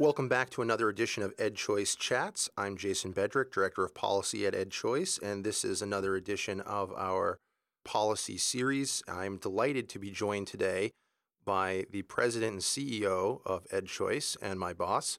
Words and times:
Welcome 0.00 0.28
back 0.28 0.48
to 0.50 0.62
another 0.62 0.88
edition 0.88 1.24
of 1.24 1.34
Ed 1.40 1.56
Choice 1.56 1.96
Chats. 1.96 2.48
I'm 2.56 2.76
Jason 2.76 3.12
Bedrick, 3.12 3.50
Director 3.50 3.84
of 3.84 3.96
Policy 3.96 4.46
at 4.46 4.54
Ed 4.54 4.70
Choice, 4.70 5.18
and 5.18 5.42
this 5.42 5.64
is 5.64 5.82
another 5.82 6.14
edition 6.14 6.60
of 6.60 6.92
our 6.96 7.40
policy 7.84 8.36
series. 8.36 9.02
I'm 9.08 9.38
delighted 9.38 9.88
to 9.88 9.98
be 9.98 10.12
joined 10.12 10.46
today 10.46 10.92
by 11.44 11.84
the 11.90 12.02
President 12.02 12.52
and 12.52 12.62
CEO 12.62 13.40
of 13.44 13.66
Ed 13.72 13.86
Choice 13.86 14.36
and 14.40 14.60
my 14.60 14.72
boss, 14.72 15.18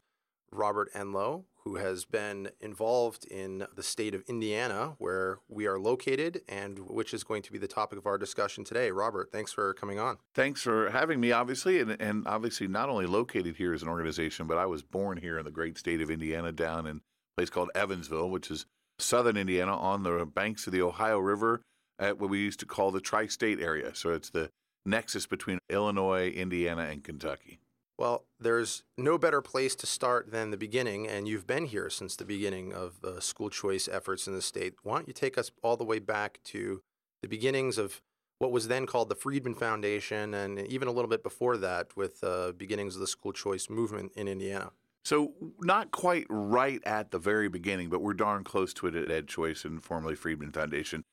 Robert 0.50 0.90
Enlow, 0.96 1.44
who 1.70 1.76
has 1.76 2.04
been 2.04 2.50
involved 2.60 3.26
in 3.26 3.68
the 3.76 3.84
state 3.84 4.16
of 4.16 4.24
Indiana, 4.28 4.96
where 4.98 5.38
we 5.48 5.68
are 5.68 5.78
located, 5.78 6.42
and 6.48 6.80
which 6.80 7.14
is 7.14 7.24
going 7.24 7.44
to 7.44 7.52
be 7.52 7.60
the 7.60 7.68
topic 7.68 8.00
of 8.00 8.08
our 8.08 8.18
discussion 8.18 8.64
today. 8.64 8.90
Robert, 8.90 9.30
thanks 9.32 9.54
for 9.54 9.76
coming 9.76 10.00
on. 10.00 10.18
Thanks 10.34 10.64
for 10.64 10.90
having 10.90 11.20
me, 11.20 11.32
obviously, 11.32 11.80
and, 11.80 11.92
and 12.02 12.28
obviously 12.28 12.68
not 12.68 12.90
only 12.90 13.06
located 13.06 13.56
here 13.56 13.72
as 13.72 13.84
an 13.84 13.88
organization, 13.88 14.48
but 14.48 14.58
I 14.58 14.66
was 14.66 14.82
born 14.82 15.20
here 15.20 15.38
in 15.38 15.46
the 15.46 15.52
great 15.52 15.78
state 15.78 16.02
of 16.02 16.10
Indiana, 16.10 16.52
down 16.52 16.88
in 16.88 16.98
a 16.98 17.02
place 17.38 17.52
called 17.52 17.70
Evansville, 17.76 18.32
which 18.32 18.50
is 18.50 18.66
southern 18.98 19.38
Indiana 19.38 19.78
on 19.78 20.02
the 20.02 20.26
banks 20.26 20.66
of 20.66 20.74
the 20.74 20.82
Ohio 20.82 21.20
River 21.20 21.62
at 22.00 22.18
what 22.20 22.32
we 22.32 22.40
used 22.40 22.60
to 22.62 22.66
call 22.66 22.90
the 22.90 23.00
tri 23.00 23.28
state 23.28 23.60
area. 23.60 23.94
So 23.94 24.12
it's 24.12 24.32
the 24.32 24.50
nexus 24.88 25.28
between 25.28 25.60
Illinois, 25.70 26.30
Indiana, 26.30 26.84
and 26.84 27.04
Kentucky. 27.04 27.60
Well, 28.00 28.24
there's 28.40 28.84
no 28.98 29.18
better 29.18 29.42
place 29.42 29.76
to 29.76 29.86
start 29.86 30.32
than 30.32 30.52
the 30.52 30.58
beginning, 30.58 31.06
and 31.06 31.28
you've 31.28 31.46
been 31.46 31.66
here 31.66 31.90
since 31.90 32.16
the 32.16 32.24
beginning 32.24 32.72
of 32.72 33.02
the 33.02 33.22
school 33.22 33.50
choice 33.50 33.90
efforts 33.90 34.26
in 34.26 34.34
the 34.34 34.42
state. 34.42 34.76
Why 34.84 34.96
don't 34.96 35.08
you 35.10 35.14
take 35.14 35.38
us 35.38 35.52
all 35.62 35.76
the 35.76 35.84
way 35.84 36.00
back 36.00 36.40
to 36.46 36.82
the 37.22 37.28
beginnings 37.28 37.78
of 37.78 38.02
what 38.38 38.54
was 38.54 38.70
then 38.70 38.86
called 38.86 39.10
the 39.10 39.16
Friedman 39.16 39.54
Foundation, 39.54 40.34
and 40.34 40.66
even 40.68 40.88
a 40.88 40.94
little 40.94 41.10
bit 41.10 41.24
before 41.24 41.58
that 41.58 41.88
with 41.98 42.24
uh, 42.24 42.54
beginnings 42.54 42.96
of 42.96 43.02
the 43.02 43.08
school 43.08 43.34
choice 43.34 43.70
movement 43.70 44.14
in 44.16 44.30
Indiana? 44.30 44.72
So, 45.04 45.34
not 45.60 45.92
quite 45.92 46.26
right 46.30 46.82
at 46.86 47.12
the 47.12 47.20
very 47.20 47.50
beginning, 47.50 47.90
but 47.90 48.02
we're 48.02 48.14
darn 48.14 48.46
close 48.46 48.74
to 48.76 48.88
it 48.88 48.96
at 48.96 49.12
Ed 49.12 49.28
Choice 49.28 49.66
and 49.66 49.84
formerly 49.84 50.16
Friedman 50.16 50.54
Foundation. 50.54 51.04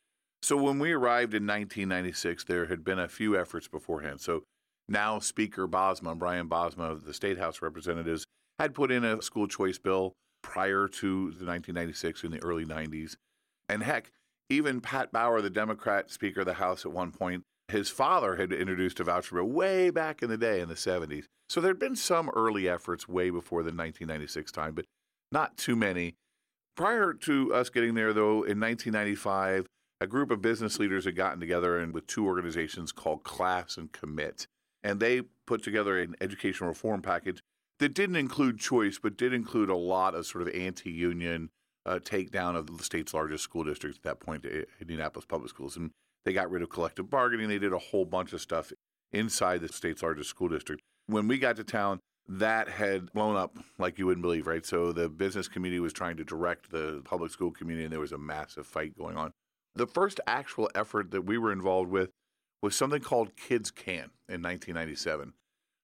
So, 0.41 0.57
when 0.57 0.79
we 0.79 0.93
arrived 0.93 1.35
in 1.35 1.49
1996, 1.49 2.45
there 2.45 2.67
had 2.67 2.85
been 2.85 3.01
a 3.01 3.09
few 3.09 3.37
efforts 3.37 3.67
beforehand. 3.67 4.21
So, 4.21 4.45
now 4.89 5.19
Speaker 5.19 5.67
Bosma, 5.67 6.17
Brian 6.17 6.49
Bosma 6.49 6.91
of 6.91 7.05
the 7.05 7.15
State 7.15 7.39
House 7.39 7.63
Representatives, 7.63 8.27
had 8.59 8.75
put 8.75 8.91
in 8.91 9.05
a 9.05 9.21
school 9.21 9.49
choice 9.49 9.79
bill 9.79 10.13
prior 10.43 10.89
to 10.89 11.09
the 11.09 11.45
1996 11.45 12.25
in 12.25 12.31
the 12.31 12.43
early 12.43 12.65
90s. 12.65 13.17
And 13.69 13.83
heck, 13.83 14.13
even 14.49 14.81
Pat 14.81 15.13
Bauer, 15.13 15.41
the 15.41 15.51
Democrat 15.51 16.11
Speaker 16.11 16.41
of 16.41 16.47
the 16.47 16.55
House 16.55 16.87
at 16.87 16.93
one 16.93 17.11
point, 17.11 17.43
his 17.69 17.91
father 17.91 18.37
had 18.37 18.53
introduced 18.53 19.01
a 19.01 19.05
voucher 19.05 19.35
bill 19.35 19.45
way 19.45 19.91
back 19.91 20.23
in 20.23 20.31
the 20.31 20.39
day 20.39 20.61
in 20.61 20.69
the 20.69 20.75
70s. 20.75 21.25
So 21.49 21.61
there 21.61 21.71
had 21.71 21.79
been 21.79 21.97
some 21.97 22.31
early 22.31 22.69
efforts 22.69 23.09
way 23.09 23.31
before 23.31 23.63
the 23.63 23.73
1996 23.73 24.53
time, 24.53 24.75
but 24.75 24.85
not 25.33 25.57
too 25.57 25.75
many. 25.75 26.15
Prior 26.77 27.13
to 27.13 27.55
us 27.55 27.71
getting 27.71 27.95
there, 27.95 28.13
though, 28.13 28.43
in 28.43 28.61
1995, 28.61 29.67
a 30.01 30.07
group 30.07 30.31
of 30.31 30.43
business 30.43 30.79
leaders 30.79 31.07
had 31.07 31.17
gotten 31.17 31.41
together 31.41 31.79
and 31.79 31.93
with 31.93 32.07
two 32.07 32.27
organizations 32.27 32.93
called 32.93 33.25
Class 33.25 33.77
and 33.77 33.91
Commit 33.93 34.47
and 34.87 35.01
they 35.01 35.21
put 35.47 35.65
together 35.65 35.99
an 35.99 36.15
education 36.21 36.67
reform 36.69 37.03
package 37.03 37.43
that 37.81 37.93
didn't 37.93 38.15
include 38.17 38.61
choice, 38.61 39.01
but 39.03 39.17
did 39.17 39.35
include 39.35 39.69
a 39.69 39.77
lot 39.77 40.15
of 40.15 40.25
sort 40.25 40.47
of 40.47 40.55
anti-union 40.55 41.51
uh, 41.85 41.99
takedown 41.99 42.55
of 42.55 42.79
the 42.79 42.85
state's 42.85 43.13
largest 43.13 43.43
school 43.43 43.65
district 43.65 43.97
at 43.97 44.03
that 44.05 44.21
point, 44.21 44.47
Indianapolis 44.81 45.27
Public 45.27 45.51
Schools, 45.51 45.77
and 45.77 45.91
they 46.25 46.33
got 46.33 46.51
rid 46.51 46.63
of 46.63 46.71
collective 46.71 47.11
bargaining. 47.11 47.49
They 47.49 47.59
did 47.59 47.73
a 47.73 47.79
whole 47.79 48.05
bunch 48.05 48.33
of 48.33 48.41
stuff 48.41 48.73
inside 49.13 49.61
the 49.61 49.69
state's 49.69 50.05
largest 50.05 50.31
school 50.31 50.49
district. 50.49 50.83
When 51.07 51.27
we 51.27 51.39
got 51.39 51.57
to 51.57 51.65
town, 51.65 51.99
that 52.29 52.69
had 52.69 53.13
blown 53.13 53.37
up 53.37 53.59
like 53.79 53.99
you 53.99 54.07
wouldn't 54.07 54.23
believe, 54.23 54.47
right? 54.47 54.65
So 54.65 54.93
the 54.93 55.09
business 55.09 55.49
community 55.49 55.81
was 55.81 55.93
trying 55.93 56.17
to 56.17 56.25
direct 56.25 56.71
the 56.71 57.03
public 57.05 57.33
school 57.33 57.51
community, 57.51 57.85
and 57.85 57.93
there 57.93 58.01
was 58.01 58.13
a 58.13 58.19
massive 58.19 58.67
fight 58.69 58.97
going 58.97 59.17
on. 59.17 59.33
The 59.75 59.87
first 59.87 60.21
actual 60.29 60.71
effort 60.77 61.11
that 61.11 61.23
we 61.23 61.39
were 61.39 61.53
involved 61.53 61.91
with 61.91 62.11
was 62.67 62.75
something 62.75 63.01
called 63.01 63.37
Kids 63.37 63.71
Can 63.71 64.11
in 64.29 64.43
1997. 64.43 65.35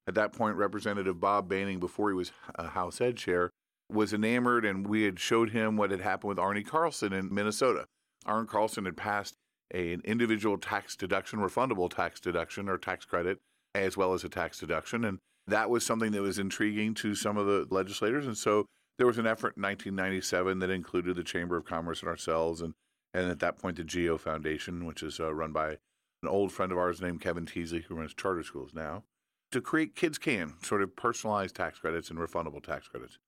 At 0.09 0.16
that 0.16 0.32
point, 0.32 0.56
Representative 0.56 1.20
Bob 1.20 1.48
Behning, 1.48 1.78
before 1.78 2.10
he 2.10 2.16
was 2.16 2.32
a 2.56 2.66
House 2.66 3.00
Ed 3.00 3.16
Chair, 3.16 3.50
was 3.88 4.12
enamored, 4.12 4.65
and 4.65 4.88
we 4.88 5.04
had 5.04 5.20
showed 5.20 5.50
him 5.50 5.76
what 5.76 5.93
had 5.93 6.00
happened 6.00 6.31
with 6.31 6.41
Arne 6.41 6.65
Carlson 6.65 7.12
in 7.12 7.32
Minnesota. 7.32 7.84
Arne 8.26 8.48
Carlson 8.48 8.84
had 8.84 8.97
passed 8.97 9.34
a, 9.72 9.93
an 9.93 10.00
individual 10.04 10.59
tax 10.59 10.97
deduction, 10.97 11.38
refundable 11.38 11.88
tax 11.88 12.19
deduction 12.19 12.69
or 12.69 12.78
tax 12.78 13.04
credit, 13.04 13.38
as 13.76 13.97
well 13.97 14.12
as 14.12 14.25
a 14.25 14.28
tax 14.28 14.59
deduction. 14.59 15.04
And 15.04 15.20
that 15.47 15.70
was 15.70 15.87
something 15.87 16.10
that 16.10 16.22
was 16.22 16.41
intriguing 16.41 16.94
to 16.94 17.14
some 17.14 17.37
of 17.37 17.47
the 17.47 17.69
legislators. 17.72 18.26
And 18.26 18.37
so 18.37 18.66
there 18.99 19.06
was 19.06 19.19
an 19.19 19.26
effort 19.28 19.56
in 19.56 19.62
1997 19.62 20.59
that 20.59 20.70
included 20.70 21.14
the 21.14 21.22
Chamber 21.22 21.56
of 21.56 21.64
Commerce 21.64 22.00
and 22.00 22.09
ourselves, 22.09 22.60
and, 22.60 22.75
and 23.14 23.31
at 23.31 23.38
that 23.38 23.60
point, 23.60 23.76
the 23.76 23.84
GEO 23.84 24.19
Foundation, 24.19 24.84
which 24.84 25.04
is 25.04 25.20
uh, 25.20 25.32
run 25.32 25.53
by 25.53 25.76
an 26.22 26.28
old 26.28 26.53
friend 26.53 26.72
of 26.72 26.78
ours 26.78 27.00
named 27.00 27.21
Kevin 27.21 27.47
Teasley, 27.47 27.81
who 27.81 27.94
runs 27.94 28.15
charter 28.15 28.43
schools 28.43 28.72
now, 28.75 29.03
to 29.50 29.60
create 29.60 29.94
Kids 29.94 30.19
Can, 30.19 30.55
sort 30.62 30.83
of 30.83 30.97
personalized 30.97 31.55
tax 31.55 31.78
credits 31.78 32.10
and 32.10 32.19
refundable 32.19 32.62
tax 32.62 32.88
credits. 32.88 33.19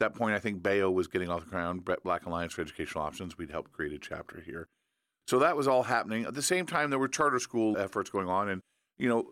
At 0.00 0.12
that 0.12 0.14
point, 0.14 0.34
I 0.34 0.38
think 0.38 0.62
BAEO 0.62 0.92
was 0.92 1.08
getting 1.08 1.28
off 1.28 1.44
the 1.44 1.50
ground, 1.50 1.84
Black 2.02 2.24
Alliance 2.24 2.54
for 2.54 2.62
Educational 2.62 3.04
Options. 3.04 3.36
We'd 3.36 3.50
helped 3.50 3.72
create 3.72 3.92
a 3.92 3.98
chapter 3.98 4.40
here. 4.40 4.68
So 5.28 5.38
that 5.40 5.56
was 5.56 5.68
all 5.68 5.82
happening. 5.82 6.24
At 6.24 6.34
the 6.34 6.42
same 6.42 6.66
time, 6.66 6.90
there 6.90 6.98
were 6.98 7.08
charter 7.08 7.38
school 7.38 7.76
efforts 7.76 8.10
going 8.10 8.28
on. 8.28 8.48
And, 8.48 8.62
you 8.98 9.08
know, 9.08 9.26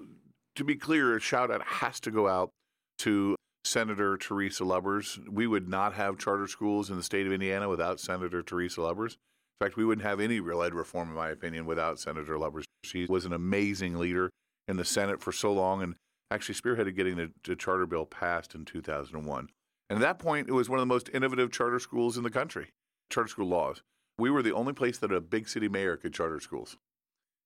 to 0.56 0.64
be 0.64 0.76
clear, 0.76 1.16
a 1.16 1.20
shout 1.20 1.50
out 1.50 1.62
has 1.62 2.00
to 2.00 2.10
go 2.10 2.28
out 2.28 2.50
to 2.98 3.34
Senator 3.64 4.16
Teresa 4.16 4.64
Lubbers. 4.64 5.18
We 5.30 5.46
would 5.46 5.68
not 5.68 5.94
have 5.94 6.18
charter 6.18 6.46
schools 6.46 6.90
in 6.90 6.96
the 6.96 7.02
state 7.02 7.26
of 7.26 7.32
Indiana 7.32 7.68
without 7.68 8.00
Senator 8.00 8.42
Teresa 8.42 8.82
Lubbers. 8.82 9.16
In 9.60 9.66
fact, 9.66 9.76
we 9.76 9.84
wouldn't 9.84 10.06
have 10.06 10.20
any 10.20 10.38
real 10.38 10.62
ed 10.62 10.72
reform, 10.72 11.08
in 11.08 11.16
my 11.16 11.30
opinion, 11.30 11.66
without 11.66 11.98
Senator 11.98 12.38
Lubbers. 12.38 12.64
She 12.84 13.06
was 13.06 13.24
an 13.24 13.32
amazing 13.32 13.98
leader 13.98 14.30
in 14.68 14.76
the 14.76 14.84
Senate 14.84 15.20
for 15.20 15.32
so 15.32 15.52
long 15.52 15.82
and 15.82 15.96
actually 16.30 16.54
spearheaded 16.54 16.94
getting 16.94 17.16
the, 17.16 17.32
the 17.42 17.56
charter 17.56 17.84
bill 17.84 18.06
passed 18.06 18.54
in 18.54 18.64
2001. 18.64 19.48
And 19.90 19.96
at 19.96 20.00
that 20.00 20.20
point, 20.20 20.48
it 20.48 20.52
was 20.52 20.68
one 20.68 20.78
of 20.78 20.82
the 20.82 20.94
most 20.94 21.10
innovative 21.12 21.50
charter 21.50 21.80
schools 21.80 22.16
in 22.16 22.22
the 22.22 22.30
country, 22.30 22.68
charter 23.10 23.30
school 23.30 23.48
laws. 23.48 23.82
We 24.16 24.30
were 24.30 24.42
the 24.42 24.54
only 24.54 24.74
place 24.74 24.98
that 24.98 25.10
a 25.10 25.20
big 25.20 25.48
city 25.48 25.68
mayor 25.68 25.96
could 25.96 26.14
charter 26.14 26.38
schools. 26.38 26.76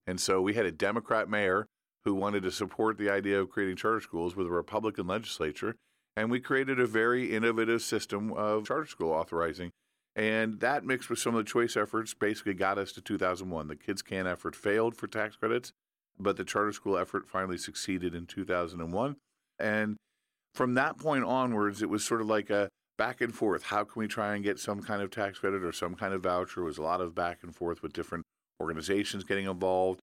And 0.06 0.20
so 0.20 0.42
we 0.42 0.52
had 0.52 0.66
a 0.66 0.72
Democrat 0.72 1.30
mayor 1.30 1.66
who 2.04 2.14
wanted 2.14 2.42
to 2.42 2.50
support 2.50 2.98
the 2.98 3.08
idea 3.08 3.40
of 3.40 3.48
creating 3.48 3.76
charter 3.76 4.00
schools 4.00 4.36
with 4.36 4.48
a 4.48 4.50
Republican 4.50 5.06
legislature. 5.06 5.76
And 6.14 6.30
we 6.30 6.40
created 6.40 6.78
a 6.78 6.86
very 6.86 7.34
innovative 7.34 7.80
system 7.80 8.34
of 8.34 8.66
charter 8.66 8.84
school 8.84 9.12
authorizing 9.12 9.70
and 10.14 10.60
that 10.60 10.84
mixed 10.84 11.08
with 11.08 11.18
some 11.18 11.34
of 11.34 11.44
the 11.44 11.50
choice 11.50 11.76
efforts 11.76 12.12
basically 12.12 12.54
got 12.54 12.78
us 12.78 12.92
to 12.92 13.00
2001. 13.00 13.68
The 13.68 13.76
Kids 13.76 14.02
Can 14.02 14.26
effort 14.26 14.54
failed 14.54 14.96
for 14.96 15.06
tax 15.06 15.36
credits, 15.36 15.72
but 16.18 16.36
the 16.36 16.44
charter 16.44 16.72
school 16.72 16.98
effort 16.98 17.26
finally 17.26 17.56
succeeded 17.56 18.14
in 18.14 18.26
2001. 18.26 19.16
And 19.58 19.96
from 20.54 20.74
that 20.74 20.98
point 20.98 21.24
onwards, 21.24 21.82
it 21.82 21.88
was 21.88 22.04
sort 22.04 22.20
of 22.20 22.26
like 22.26 22.50
a 22.50 22.68
back 22.98 23.22
and 23.22 23.34
forth. 23.34 23.64
How 23.64 23.84
can 23.84 24.00
we 24.00 24.06
try 24.06 24.34
and 24.34 24.44
get 24.44 24.58
some 24.58 24.82
kind 24.82 25.00
of 25.00 25.10
tax 25.10 25.38
credit 25.38 25.64
or 25.64 25.72
some 25.72 25.94
kind 25.94 26.12
of 26.12 26.22
voucher? 26.22 26.60
It 26.60 26.64
was 26.64 26.78
a 26.78 26.82
lot 26.82 27.00
of 27.00 27.14
back 27.14 27.38
and 27.42 27.54
forth 27.54 27.82
with 27.82 27.94
different 27.94 28.24
organizations 28.60 29.24
getting 29.24 29.46
involved. 29.46 30.00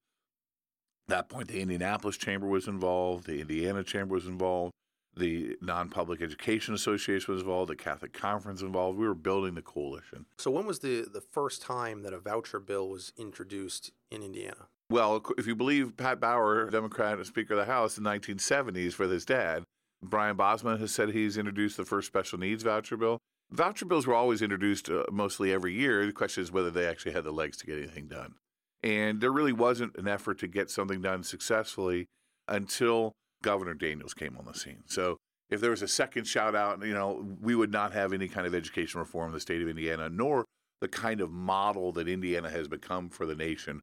At 1.08 1.18
that 1.18 1.30
point, 1.30 1.50
the 1.50 1.62
Indianapolis 1.62 2.18
Chamber 2.18 2.48
was 2.48 2.68
involved, 2.68 3.28
the 3.28 3.42
Indiana 3.42 3.84
Chamber 3.84 4.16
was 4.16 4.26
involved 4.26 4.74
the 5.16 5.58
Non-Public 5.62 6.22
Education 6.22 6.74
Association 6.74 7.34
was 7.34 7.42
involved, 7.42 7.70
the 7.70 7.76
Catholic 7.76 8.14
Conference 8.14 8.62
involved. 8.62 8.98
We 8.98 9.08
were 9.08 9.14
building 9.14 9.56
the 9.56 9.62
coalition. 9.62 10.26
So 10.38 10.52
when 10.52 10.66
was 10.66 10.80
the, 10.80 11.08
the 11.12 11.22
first 11.22 11.62
time 11.62 12.04
that 12.04 12.14
a 12.14 12.20
voucher 12.20 12.60
bill 12.60 12.90
was 12.90 13.12
introduced 13.18 13.92
in 14.12 14.24
Indiana? 14.24 14.68
Well, 14.90 15.24
if 15.38 15.46
you 15.46 15.56
believe 15.56 15.98
Pat 15.98 16.20
Bauer, 16.20 16.70
Democrat 16.70 17.18
and 17.18 17.28
Speaker 17.28 17.54
of 17.54 17.60
the 17.60 17.72
House 17.72 17.98
in 17.98 18.04
the 18.04 18.10
1970s 18.10 18.98
with 18.98 19.12
his 19.12 19.26
dad, 19.26 19.64
Brian 20.02 20.38
Bosma 20.38 20.80
has 20.80 20.92
said 20.92 21.10
he's 21.10 21.38
introduced 21.38 21.78
the 21.78 21.86
first 21.86 22.08
special 22.08 22.40
needs 22.40 22.64
voucher 22.64 22.98
bill. 22.98 23.20
Voucher 23.52 23.86
bills 23.86 24.08
were 24.08 24.16
always 24.16 24.42
introduced 24.42 24.90
uh, 24.90 25.04
mostly 25.12 25.52
every 25.52 25.74
year. 25.74 26.06
The 26.06 26.14
question 26.14 26.44
is 26.44 26.52
whether 26.52 26.72
they 26.72 26.88
actually 26.88 27.12
had 27.12 27.24
the 27.24 27.32
legs 27.32 27.58
to 27.58 27.66
get 27.66 27.78
anything 27.78 28.08
done. 28.08 28.36
And 28.82 29.20
there 29.20 29.32
really 29.32 29.54
wasn't 29.54 29.96
an 29.98 30.08
effort 30.08 30.40
to 30.40 30.48
get 30.48 30.70
something 30.70 31.02
done 31.02 31.24
successfully 31.24 32.08
until 32.48 33.12
Governor 33.42 33.74
Daniels 33.74 34.14
came 34.14 34.38
on 34.38 34.46
the 34.46 34.54
scene. 34.54 34.84
So 34.86 35.18
if 35.50 35.62
there 35.62 35.72
was 35.72 35.82
a 35.82 35.88
second 35.88 36.26
shout 36.26 36.56
out, 36.56 36.84
you 36.86 36.94
know, 36.94 37.38
we 37.42 37.56
would 37.56 37.72
not 37.72 37.94
have 37.94 38.14
any 38.14 38.28
kind 38.28 38.46
of 38.46 38.54
education 38.54 39.00
reform 39.00 39.28
in 39.28 39.34
the 39.34 39.40
state 39.40 39.62
of 39.62 39.70
Indiana, 39.70 40.10
nor 40.10 40.46
the 40.82 40.88
kind 40.88 41.22
of 41.22 41.32
model 41.32 41.92
that 41.94 42.08
Indiana 42.08 42.50
has 42.50 42.68
become 42.68 43.10
for 43.10 43.26
the 43.26 43.36
nation 43.36 43.82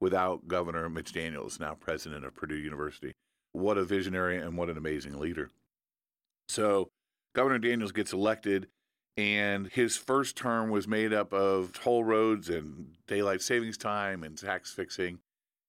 without 0.00 0.46
Governor 0.46 0.88
Mitch 0.88 1.12
Daniels, 1.12 1.58
now 1.58 1.74
president 1.74 2.24
of 2.24 2.34
Purdue 2.34 2.56
University. 2.56 3.12
What 3.52 3.78
a 3.78 3.84
visionary 3.84 4.36
and 4.36 4.56
what 4.56 4.70
an 4.70 4.78
amazing 4.78 5.18
leader. 5.18 5.50
So 6.48 6.88
Governor 7.34 7.58
Daniels 7.58 7.92
gets 7.92 8.12
elected, 8.12 8.68
and 9.16 9.66
his 9.68 9.96
first 9.96 10.36
term 10.36 10.70
was 10.70 10.86
made 10.86 11.12
up 11.12 11.32
of 11.32 11.72
toll 11.72 12.04
roads 12.04 12.48
and 12.48 12.94
daylight 13.06 13.42
savings 13.42 13.76
time 13.76 14.22
and 14.22 14.38
tax 14.38 14.72
fixing 14.72 15.18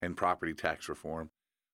and 0.01 0.15
property 0.15 0.53
tax 0.53 0.87
reform 0.87 1.29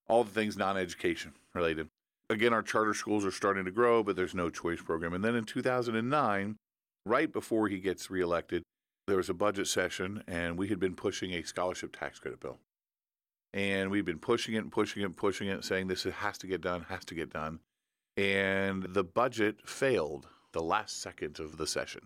all 0.08 0.24
the 0.24 0.32
things 0.32 0.58
non 0.58 0.78
education 0.78 1.34
related. 1.56 1.88
again, 2.30 2.54
our 2.54 2.64
charter 2.64 2.94
schools 2.94 3.26
are 3.26 3.32
starting 3.32 3.66
to 3.66 3.72
grow, 3.72 4.04
but 4.04 4.16
there's 4.16 4.34
no 4.34 4.50
choice 4.50 4.82
program. 4.82 5.14
And 5.14 5.24
then 5.24 5.36
in 5.36 5.44
2009, 5.44 6.56
right 7.06 7.32
before 7.32 7.68
he 7.68 7.80
gets 7.80 8.10
reelected, 8.10 8.64
there 9.08 9.18
was 9.18 9.30
a 9.30 9.34
budget 9.34 9.68
session, 9.68 10.24
and 10.28 10.58
we 10.58 10.68
had 10.68 10.80
been 10.80 10.96
pushing 10.96 11.34
a 11.34 11.44
scholarship 11.44 11.96
tax 11.96 12.20
credit 12.20 12.40
bill. 12.40 12.58
And 13.54 13.90
we've 13.90 14.06
been 14.06 14.20
pushing 14.20 14.56
it 14.56 14.60
and 14.60 14.72
pushing 14.72 15.04
it 15.04 15.06
and 15.06 15.16
pushing 15.16 15.48
it, 15.48 15.64
saying 15.64 15.88
this 15.88 16.04
has 16.04 16.38
to 16.40 16.48
get 16.48 16.62
done, 16.62 16.86
has 16.90 17.06
to 17.06 17.16
get 17.16 17.32
done. 17.32 17.60
And 18.18 18.84
the 18.84 19.04
budget 19.04 19.68
failed 19.68 20.28
the 20.54 20.64
last 20.64 21.02
second 21.02 21.40
of 21.40 21.58
the 21.58 21.68
session. 21.68 22.02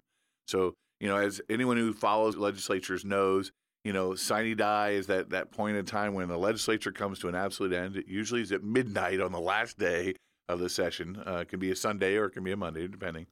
So, 0.47 0.73
you 0.99 1.07
know, 1.07 1.17
as 1.17 1.39
anyone 1.49 1.77
who 1.77 1.93
follows 1.93 2.35
legislatures 2.35 3.05
knows, 3.05 3.51
you 3.83 3.93
know, 3.93 4.15
sine 4.15 4.57
die 4.57 4.89
is 4.89 5.07
that, 5.07 5.29
that 5.29 5.51
point 5.51 5.77
in 5.77 5.85
time 5.85 6.13
when 6.13 6.27
the 6.27 6.37
legislature 6.37 6.91
comes 6.91 7.19
to 7.19 7.27
an 7.27 7.35
absolute 7.35 7.73
end. 7.73 7.95
It 7.95 8.07
usually 8.07 8.41
is 8.41 8.51
at 8.51 8.63
midnight 8.63 9.21
on 9.21 9.31
the 9.31 9.39
last 9.39 9.77
day 9.77 10.15
of 10.49 10.59
the 10.59 10.69
session. 10.69 11.21
Uh, 11.25 11.37
it 11.37 11.47
can 11.47 11.59
be 11.59 11.71
a 11.71 11.75
Sunday 11.75 12.17
or 12.17 12.25
it 12.25 12.31
can 12.31 12.43
be 12.43 12.51
a 12.51 12.57
Monday, 12.57 12.87
depending. 12.87 13.27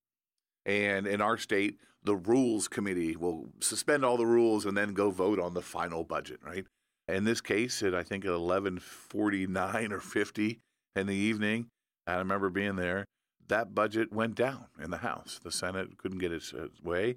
And 0.65 1.07
in 1.07 1.21
our 1.21 1.37
state, 1.37 1.77
the 2.03 2.15
rules 2.15 2.67
committee 2.67 3.15
will 3.15 3.49
suspend 3.59 4.05
all 4.05 4.17
the 4.17 4.25
rules 4.25 4.65
and 4.65 4.77
then 4.77 4.93
go 4.93 5.09
vote 5.09 5.39
on 5.39 5.53
the 5.53 5.61
final 5.61 6.03
budget, 6.03 6.39
right? 6.43 6.65
In 7.07 7.23
this 7.23 7.41
case, 7.41 7.81
at 7.83 7.95
I 7.95 8.03
think 8.03 8.25
at 8.25 8.31
11:49 8.31 9.91
or 9.91 9.99
50 9.99 10.59
in 10.95 11.07
the 11.07 11.15
evening, 11.15 11.67
I 12.05 12.15
remember 12.15 12.49
being 12.49 12.75
there. 12.75 13.05
That 13.47 13.73
budget 13.73 14.11
went 14.11 14.35
down 14.35 14.65
in 14.81 14.91
the 14.91 14.97
House. 14.97 15.39
The 15.41 15.51
Senate 15.51 15.97
couldn't 15.97 16.17
get 16.17 16.33
its 16.33 16.53
way, 16.83 17.15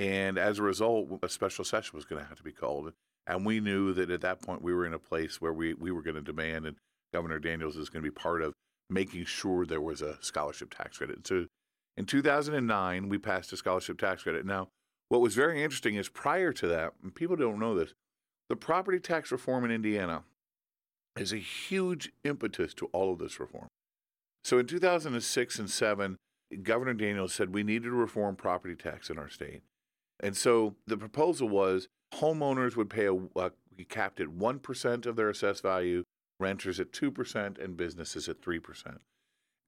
and 0.00 0.38
as 0.38 0.58
a 0.58 0.62
result, 0.62 1.08
a 1.22 1.28
special 1.28 1.62
session 1.62 1.94
was 1.94 2.06
going 2.06 2.22
to 2.22 2.28
have 2.28 2.38
to 2.38 2.42
be 2.42 2.52
called. 2.52 2.94
And 3.26 3.44
we 3.44 3.60
knew 3.60 3.92
that 3.92 4.10
at 4.10 4.22
that 4.22 4.40
point 4.40 4.62
we 4.62 4.72
were 4.72 4.86
in 4.86 4.94
a 4.94 4.98
place 4.98 5.42
where 5.42 5.52
we, 5.52 5.74
we 5.74 5.90
were 5.90 6.00
going 6.00 6.16
to 6.16 6.22
demand, 6.22 6.64
and 6.64 6.76
Governor 7.12 7.38
Daniels 7.38 7.76
is 7.76 7.90
going 7.90 8.02
to 8.02 8.10
be 8.10 8.14
part 8.14 8.40
of 8.40 8.54
making 8.88 9.26
sure 9.26 9.66
there 9.66 9.80
was 9.80 10.00
a 10.00 10.16
scholarship 10.22 10.74
tax 10.74 10.96
credit. 10.96 11.26
So 11.26 11.44
in 11.98 12.06
2009, 12.06 13.10
we 13.10 13.18
passed 13.18 13.52
a 13.52 13.58
scholarship 13.58 13.98
tax 13.98 14.22
credit. 14.22 14.46
Now, 14.46 14.68
what 15.10 15.20
was 15.20 15.34
very 15.34 15.62
interesting 15.62 15.96
is 15.96 16.08
prior 16.08 16.54
to 16.54 16.66
that, 16.68 16.94
and 17.02 17.14
people 17.14 17.36
don't 17.36 17.60
know 17.60 17.74
this, 17.74 17.92
the 18.48 18.56
property 18.56 19.00
tax 19.00 19.30
reform 19.30 19.66
in 19.66 19.70
Indiana 19.70 20.22
is 21.14 21.34
a 21.34 21.36
huge 21.36 22.10
impetus 22.24 22.72
to 22.72 22.86
all 22.86 23.12
of 23.12 23.18
this 23.18 23.38
reform. 23.38 23.68
So 24.44 24.58
in 24.58 24.66
2006 24.66 25.58
and 25.58 25.68
7, 25.68 26.16
Governor 26.62 26.94
Daniels 26.94 27.34
said 27.34 27.52
we 27.52 27.62
needed 27.62 27.84
to 27.84 27.90
reform 27.90 28.34
property 28.34 28.74
tax 28.74 29.10
in 29.10 29.18
our 29.18 29.28
state. 29.28 29.60
And 30.22 30.36
so 30.36 30.74
the 30.86 30.96
proposal 30.96 31.48
was 31.48 31.88
homeowners 32.14 32.76
would 32.76 32.90
pay 32.90 33.06
a, 33.06 33.14
we 33.14 33.28
uh, 33.36 33.50
capped 33.88 34.20
at 34.20 34.28
1% 34.28 35.06
of 35.06 35.16
their 35.16 35.30
assessed 35.30 35.62
value, 35.62 36.04
renters 36.38 36.80
at 36.80 36.92
2%, 36.92 37.62
and 37.62 37.76
businesses 37.76 38.28
at 38.28 38.40
3%. 38.40 38.98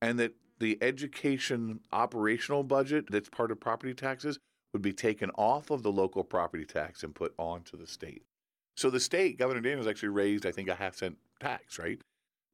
And 0.00 0.18
that 0.18 0.34
the 0.58 0.78
education 0.82 1.80
operational 1.92 2.62
budget 2.62 3.06
that's 3.10 3.28
part 3.28 3.50
of 3.50 3.60
property 3.60 3.94
taxes 3.94 4.38
would 4.72 4.82
be 4.82 4.92
taken 4.92 5.30
off 5.30 5.70
of 5.70 5.82
the 5.82 5.92
local 5.92 6.24
property 6.24 6.64
tax 6.64 7.02
and 7.02 7.14
put 7.14 7.34
onto 7.38 7.76
the 7.76 7.86
state. 7.86 8.22
So 8.76 8.88
the 8.88 9.00
state, 9.00 9.38
Governor 9.38 9.60
Daniels 9.60 9.86
actually 9.86 10.08
raised, 10.10 10.46
I 10.46 10.52
think, 10.52 10.68
a 10.68 10.74
half 10.74 10.96
cent 10.96 11.18
tax, 11.40 11.78
right? 11.78 12.00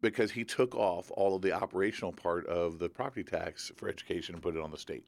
Because 0.00 0.33
he 0.33 0.45
took 0.45 0.75
off 0.75 1.11
all 1.15 1.37
of 1.37 1.43
the 1.43 1.53
operational 1.53 2.12
part 2.12 2.47
of 2.47 2.79
the 2.79 2.89
property 2.89 3.25
tax 3.25 3.71
for 3.77 3.89
education 3.89 4.35
and 4.35 4.43
put 4.43 4.56
it 4.56 4.62
on 4.62 4.71
the 4.71 4.79
state. 4.79 5.05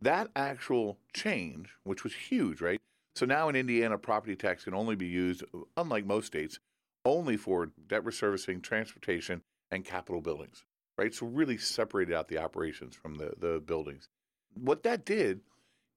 That 0.00 0.28
actual 0.36 0.98
change, 1.12 1.70
which 1.82 2.04
was 2.04 2.14
huge, 2.14 2.60
right? 2.60 2.80
So 3.16 3.26
now 3.26 3.48
in 3.48 3.56
Indiana, 3.56 3.98
property 3.98 4.36
tax 4.36 4.64
can 4.64 4.74
only 4.74 4.94
be 4.94 5.06
used, 5.06 5.42
unlike 5.76 6.06
most 6.06 6.26
states, 6.26 6.60
only 7.04 7.36
for 7.36 7.70
debt 7.88 8.04
reservicing, 8.04 8.62
transportation, 8.62 9.42
and 9.72 9.84
capital 9.84 10.20
buildings, 10.20 10.64
right? 10.96 11.12
So 11.12 11.26
really 11.26 11.58
separated 11.58 12.14
out 12.14 12.28
the 12.28 12.38
operations 12.38 12.94
from 12.94 13.16
the, 13.16 13.32
the 13.38 13.60
buildings. 13.60 14.08
What 14.54 14.84
that 14.84 15.04
did 15.04 15.40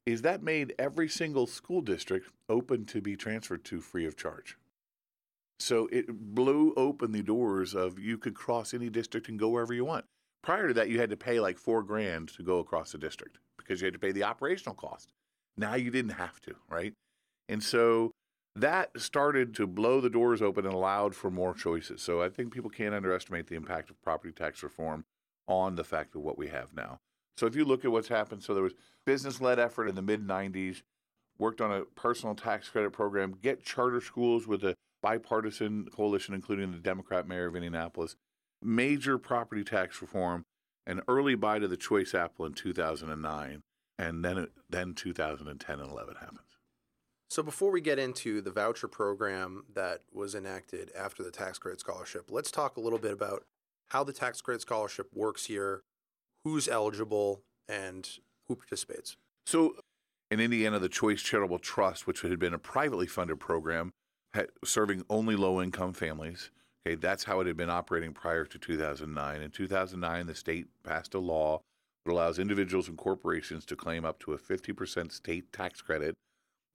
is 0.07 0.24
that 0.24 0.42
made 0.42 0.74
every 0.80 1.07
single 1.07 1.45
school 1.45 1.81
district 1.81 2.31
open 2.50 2.86
to 2.86 3.01
be 3.01 3.15
transferred 3.15 3.63
to 3.65 3.81
free 3.81 4.07
of 4.07 4.18
charge. 4.18 4.57
So 5.59 5.88
it 5.92 6.33
blew 6.33 6.74
open 6.75 7.12
the 7.12 7.21
doors 7.21 7.75
of 7.75 8.00
you 8.00 8.18
could 8.18 8.33
cross 8.33 8.74
any 8.74 8.89
district 8.89 9.30
and 9.30 9.38
go 9.38 9.50
wherever 9.50 9.75
you 9.75 9.86
want. 9.86 10.06
Prior 10.42 10.69
to 10.69 10.74
that, 10.74 10.89
you 10.89 11.00
had 11.00 11.12
to 11.12 11.18
pay 11.18 11.39
like 11.39 11.59
four 11.59 11.83
grand 11.83 12.30
to 12.30 12.42
go 12.42 12.57
across 12.57 12.92
the 12.92 12.98
district 12.98 13.38
because 13.72 13.82
you 13.82 13.86
had 13.86 13.94
to 13.94 14.00
pay 14.00 14.12
the 14.12 14.24
operational 14.24 14.76
cost. 14.76 15.14
Now 15.56 15.76
you 15.76 15.92
didn't 15.92 16.12
have 16.12 16.42
to, 16.42 16.56
right? 16.70 16.94
And 17.48 17.64
so 17.64 18.12
that 18.58 19.00
started 19.00 19.56
to 19.56 19.66
blow 19.66 20.02
the 20.02 20.10
doors 20.10 20.42
open 20.42 20.66
and 20.66 20.74
allowed 20.74 21.16
for 21.16 21.32
more 21.32 21.54
choices. 21.54 22.02
So 22.02 22.22
I 22.22 22.28
think 22.28 22.52
people 22.52 22.70
can't 22.70 22.94
underestimate 22.94 23.48
the 23.48 23.56
impact 23.56 23.90
of 23.90 24.02
property 24.02 24.34
tax 24.34 24.62
reform 24.62 25.06
on 25.48 25.76
the 25.76 25.86
fact 25.86 26.16
of 26.16 26.22
what 26.22 26.38
we 26.38 26.50
have 26.50 26.74
now. 26.76 26.98
So 27.38 27.46
if 27.46 27.56
you 27.56 27.64
look 27.64 27.86
at 27.86 27.92
what's 27.94 28.10
happened, 28.10 28.44
so 28.44 28.54
there 28.54 28.62
was 28.62 28.74
business-led 29.06 29.58
effort 29.58 29.88
in 29.88 29.96
the 29.96 30.02
mid 30.02 30.28
90s, 30.28 30.82
worked 31.40 31.62
on 31.62 31.72
a 31.72 31.86
personal 31.86 32.36
tax 32.36 32.68
credit 32.68 32.92
program, 32.92 33.38
get 33.42 33.64
charter 33.64 34.02
schools 34.02 34.48
with 34.48 34.66
a 34.66 34.76
bipartisan 35.02 35.88
coalition, 35.96 36.34
including 36.34 36.74
the 36.74 36.78
Democrat 36.78 37.26
mayor 37.26 37.46
of 37.46 37.56
Indianapolis, 37.56 38.18
major 38.62 39.18
property 39.18 39.64
tax 39.64 40.02
reform, 40.02 40.44
an 40.88 41.01
early 41.07 41.36
buy 41.36 41.60
to 41.60 41.68
the 41.68 41.78
choice 41.78 42.13
apple 42.13 42.45
in 42.45 42.54
2009, 42.54 43.62
and 43.98 44.25
then 44.25 44.48
then 44.69 44.94
2010 44.94 45.80
and 45.80 45.92
11 45.92 46.16
happens. 46.16 46.39
So 47.30 47.42
before 47.42 47.72
we 47.72 47.80
get 47.80 47.98
into 47.98 48.42
the 48.42 48.51
voucher 48.51 48.89
program 48.89 49.63
that 49.74 50.01
was 50.12 50.36
enacted 50.36 50.92
after 50.98 51.24
the 51.24 51.31
tax 51.31 51.57
credit 51.57 51.80
scholarship, 51.80 52.25
let's 52.30 52.51
talk 52.51 52.75
a 52.75 52.81
little 52.81 53.00
bit 53.00 53.13
about 53.13 53.45
how 53.89 54.04
the 54.04 54.12
tax 54.12 54.42
credit 54.42 54.62
scholarship 54.62 55.07
works 55.13 55.45
here, 55.45 55.83
who's 56.44 56.68
eligible, 56.68 57.42
and 57.69 58.10
who 58.48 58.56
participates. 58.56 59.16
So 59.45 59.75
in 60.30 60.39
Indiana, 60.42 60.80
the 60.80 60.89
Choice 60.89 61.22
Charitable 61.22 61.60
Trust, 61.60 62.06
which 62.06 62.22
had 62.22 62.38
been 62.38 62.54
a 62.54 62.60
privately 62.60 63.07
funded 63.07 63.39
program, 63.39 63.92
had, 64.34 64.48
serving 64.66 65.04
only 65.10 65.36
low 65.36 65.62
income 65.62 65.94
families, 65.94 66.51
Okay, 66.86 66.95
that's 66.95 67.24
how 67.24 67.39
it 67.39 67.48
had 67.48 67.57
been 67.57 67.69
operating 67.69 68.13
prior 68.13 68.45
to 68.45 68.57
2009. 68.57 69.42
In 69.42 69.51
2009, 69.51 70.25
the 70.25 70.36
state 70.36 70.68
passed 70.83 71.13
a 71.13 71.19
law 71.19 71.62
that 72.06 72.12
allows 72.12 72.39
individuals 72.39 72.88
and 72.88 72.98
corporations 72.98 73.66
to 73.66 73.75
claim 73.75 74.04
up 74.04 74.19
to 74.19 74.33
a 74.33 74.38
50% 74.38 75.12
state 75.12 75.51
tax 75.54 75.81
credit 75.81 76.16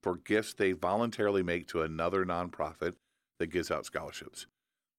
for 0.03 0.17
gifts 0.17 0.53
they 0.53 0.71
voluntarily 0.71 1.43
make 1.43 1.67
to 1.67 1.81
another 1.81 2.25
nonprofit 2.25 2.93
that 3.39 3.47
gives 3.47 3.69
out 3.71 3.85
scholarships 3.85 4.47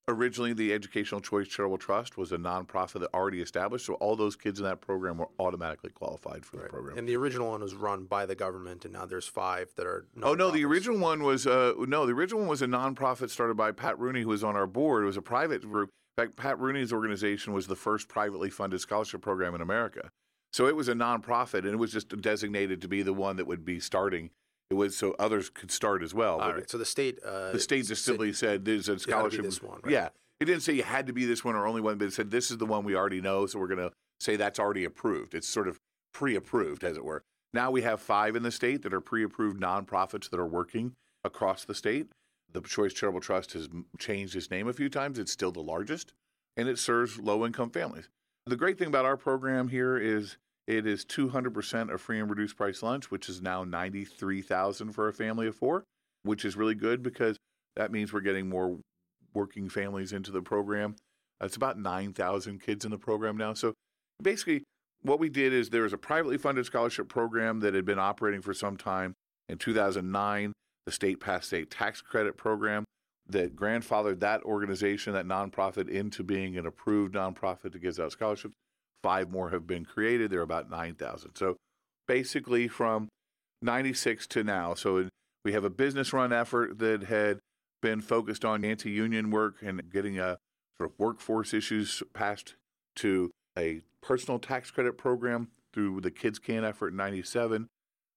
originally 0.08 0.52
the 0.52 0.72
Educational 0.72 1.20
Choice 1.20 1.46
Charitable 1.46 1.78
Trust 1.78 2.16
was 2.16 2.32
a 2.32 2.38
nonprofit 2.38 3.00
that 3.00 3.14
already 3.14 3.40
established, 3.40 3.86
so 3.86 3.94
all 3.94 4.16
those 4.16 4.34
kids 4.34 4.58
in 4.58 4.64
that 4.64 4.80
program 4.80 5.18
were 5.18 5.28
automatically 5.38 5.90
qualified 5.90 6.44
for 6.44 6.56
right. 6.56 6.64
the 6.64 6.70
program. 6.70 6.98
And 6.98 7.08
the 7.08 7.16
original 7.16 7.50
one 7.50 7.60
was 7.60 7.74
run 7.74 8.04
by 8.04 8.26
the 8.26 8.34
government, 8.34 8.84
and 8.84 8.94
now 8.94 9.06
there's 9.06 9.28
five 9.28 9.70
that 9.76 9.86
are. 9.86 10.06
Oh 10.22 10.34
no, 10.34 10.50
the 10.50 10.64
original 10.64 10.98
one 10.98 11.22
was 11.22 11.46
uh, 11.46 11.74
no, 11.78 12.06
the 12.06 12.12
original 12.12 12.40
one 12.40 12.48
was 12.48 12.62
a 12.62 12.66
nonprofit 12.66 13.30
started 13.30 13.56
by 13.56 13.70
Pat 13.72 13.98
Rooney, 13.98 14.22
who 14.22 14.28
was 14.28 14.42
on 14.42 14.56
our 14.56 14.66
board. 14.66 15.04
It 15.04 15.06
was 15.06 15.16
a 15.16 15.22
private 15.22 15.62
group. 15.62 15.90
In 16.16 16.24
fact, 16.24 16.36
Pat 16.36 16.58
Rooney's 16.58 16.92
organization 16.92 17.52
was 17.52 17.66
the 17.66 17.76
first 17.76 18.08
privately 18.08 18.50
funded 18.50 18.80
scholarship 18.80 19.20
program 19.20 19.54
in 19.54 19.60
America. 19.60 20.10
So 20.52 20.66
it 20.66 20.74
was 20.74 20.88
a 20.88 20.94
nonprofit, 20.94 21.60
and 21.60 21.68
it 21.68 21.78
was 21.78 21.92
just 21.92 22.20
designated 22.20 22.80
to 22.80 22.88
be 22.88 23.02
the 23.02 23.12
one 23.12 23.36
that 23.36 23.46
would 23.46 23.64
be 23.64 23.78
starting 23.78 24.30
it 24.70 24.74
was 24.74 24.96
so 24.96 25.14
others 25.18 25.48
could 25.50 25.70
start 25.70 26.02
as 26.02 26.12
well. 26.12 26.40
All 26.40 26.52
right. 26.52 26.68
So 26.68 26.78
the 26.78 26.84
state, 26.84 27.18
uh, 27.24 27.52
the 27.52 27.60
state 27.60 27.86
just 27.86 28.04
simply 28.04 28.32
said 28.32 28.64
there's 28.64 28.88
a 28.88 28.98
scholarship. 28.98 29.42
This 29.42 29.62
one, 29.62 29.80
right? 29.82 29.92
Yeah, 29.92 30.08
it 30.40 30.44
didn't 30.44 30.60
say 30.60 30.74
you 30.74 30.82
had 30.82 31.06
to 31.06 31.12
be 31.12 31.24
this 31.24 31.44
one 31.44 31.54
or 31.54 31.66
only 31.66 31.80
one, 31.80 31.96
but 31.96 32.06
it 32.08 32.12
said 32.12 32.30
this 32.30 32.50
is 32.50 32.58
the 32.58 32.66
one 32.66 32.84
we 32.84 32.94
already 32.94 33.20
know, 33.20 33.46
so 33.46 33.58
we're 33.58 33.68
going 33.68 33.78
to 33.78 33.92
say 34.20 34.36
that's 34.36 34.58
already 34.58 34.84
approved. 34.84 35.34
It's 35.34 35.48
sort 35.48 35.68
of 35.68 35.78
pre-approved, 36.12 36.84
as 36.84 36.96
it 36.96 37.04
were. 37.04 37.22
Now 37.54 37.70
we 37.70 37.82
have 37.82 38.00
five 38.00 38.36
in 38.36 38.42
the 38.42 38.50
state 38.50 38.82
that 38.82 38.92
are 38.92 39.00
pre-approved 39.00 39.58
nonprofits 39.58 40.28
that 40.28 40.38
are 40.38 40.46
working 40.46 40.94
across 41.24 41.64
the 41.64 41.74
state. 41.74 42.08
The 42.52 42.60
Choice 42.60 42.92
Charitable 42.92 43.20
Trust 43.20 43.52
has 43.54 43.68
changed 43.98 44.36
its 44.36 44.50
name 44.50 44.68
a 44.68 44.72
few 44.72 44.88
times. 44.90 45.18
It's 45.18 45.32
still 45.32 45.52
the 45.52 45.60
largest, 45.60 46.12
and 46.56 46.68
it 46.68 46.78
serves 46.78 47.18
low-income 47.18 47.70
families. 47.70 48.08
The 48.46 48.56
great 48.56 48.78
thing 48.78 48.88
about 48.88 49.04
our 49.04 49.16
program 49.16 49.68
here 49.68 49.96
is 49.96 50.36
it 50.68 50.86
is 50.86 51.02
200% 51.06 51.92
of 51.92 52.00
free 52.00 52.20
and 52.20 52.28
reduced 52.28 52.56
price 52.56 52.82
lunch, 52.82 53.10
which 53.10 53.30
is 53.30 53.40
now 53.40 53.64
93,000 53.64 54.92
for 54.92 55.08
a 55.08 55.14
family 55.14 55.46
of 55.46 55.56
4, 55.56 55.82
which 56.24 56.44
is 56.44 56.56
really 56.56 56.74
good 56.74 57.02
because 57.02 57.38
that 57.74 57.90
means 57.90 58.12
we're 58.12 58.20
getting 58.20 58.50
more 58.50 58.78
working 59.32 59.70
families 59.70 60.12
into 60.12 60.30
the 60.30 60.42
program. 60.42 60.94
It's 61.40 61.56
about 61.56 61.78
9,000 61.78 62.60
kids 62.60 62.84
in 62.84 62.90
the 62.90 62.98
program 62.98 63.38
now. 63.38 63.54
So 63.54 63.72
basically 64.22 64.62
what 65.00 65.18
we 65.18 65.30
did 65.30 65.54
is 65.54 65.70
there 65.70 65.82
was 65.82 65.94
a 65.94 65.98
privately 65.98 66.36
funded 66.36 66.66
scholarship 66.66 67.08
program 67.08 67.60
that 67.60 67.72
had 67.72 67.86
been 67.86 67.98
operating 67.98 68.42
for 68.42 68.52
some 68.52 68.76
time. 68.76 69.14
In 69.48 69.56
2009, 69.56 70.52
the 70.84 70.92
state 70.92 71.18
passed 71.18 71.50
a 71.54 71.64
tax 71.64 72.02
credit 72.02 72.36
program 72.36 72.84
that 73.26 73.56
grandfathered 73.56 74.20
that 74.20 74.42
organization, 74.42 75.14
that 75.14 75.26
nonprofit, 75.26 75.88
into 75.88 76.22
being 76.22 76.58
an 76.58 76.66
approved 76.66 77.14
nonprofit 77.14 77.72
that 77.72 77.80
gives 77.80 77.98
out 77.98 78.12
scholarships. 78.12 78.54
Five 79.02 79.30
more 79.30 79.50
have 79.50 79.66
been 79.66 79.84
created. 79.84 80.30
There 80.30 80.40
are 80.40 80.42
about 80.42 80.70
9,000. 80.70 81.36
So 81.36 81.56
basically 82.06 82.68
from 82.68 83.08
96 83.62 84.26
to 84.28 84.44
now. 84.44 84.74
So 84.74 85.08
we 85.44 85.52
have 85.52 85.64
a 85.64 85.70
business 85.70 86.12
run 86.12 86.32
effort 86.32 86.78
that 86.78 87.04
had 87.04 87.38
been 87.80 88.00
focused 88.00 88.44
on 88.44 88.64
anti 88.64 88.90
union 88.90 89.30
work 89.30 89.56
and 89.62 89.80
getting 89.92 90.18
a 90.18 90.38
sort 90.78 90.90
of 90.90 90.98
workforce 90.98 91.54
issues 91.54 92.02
passed 92.12 92.54
to 92.96 93.30
a 93.56 93.82
personal 94.02 94.38
tax 94.38 94.70
credit 94.70 94.98
program 94.98 95.48
through 95.72 96.00
the 96.00 96.10
Kids 96.10 96.38
Can 96.38 96.64
effort 96.64 96.88
in 96.88 96.96
97, 96.96 97.68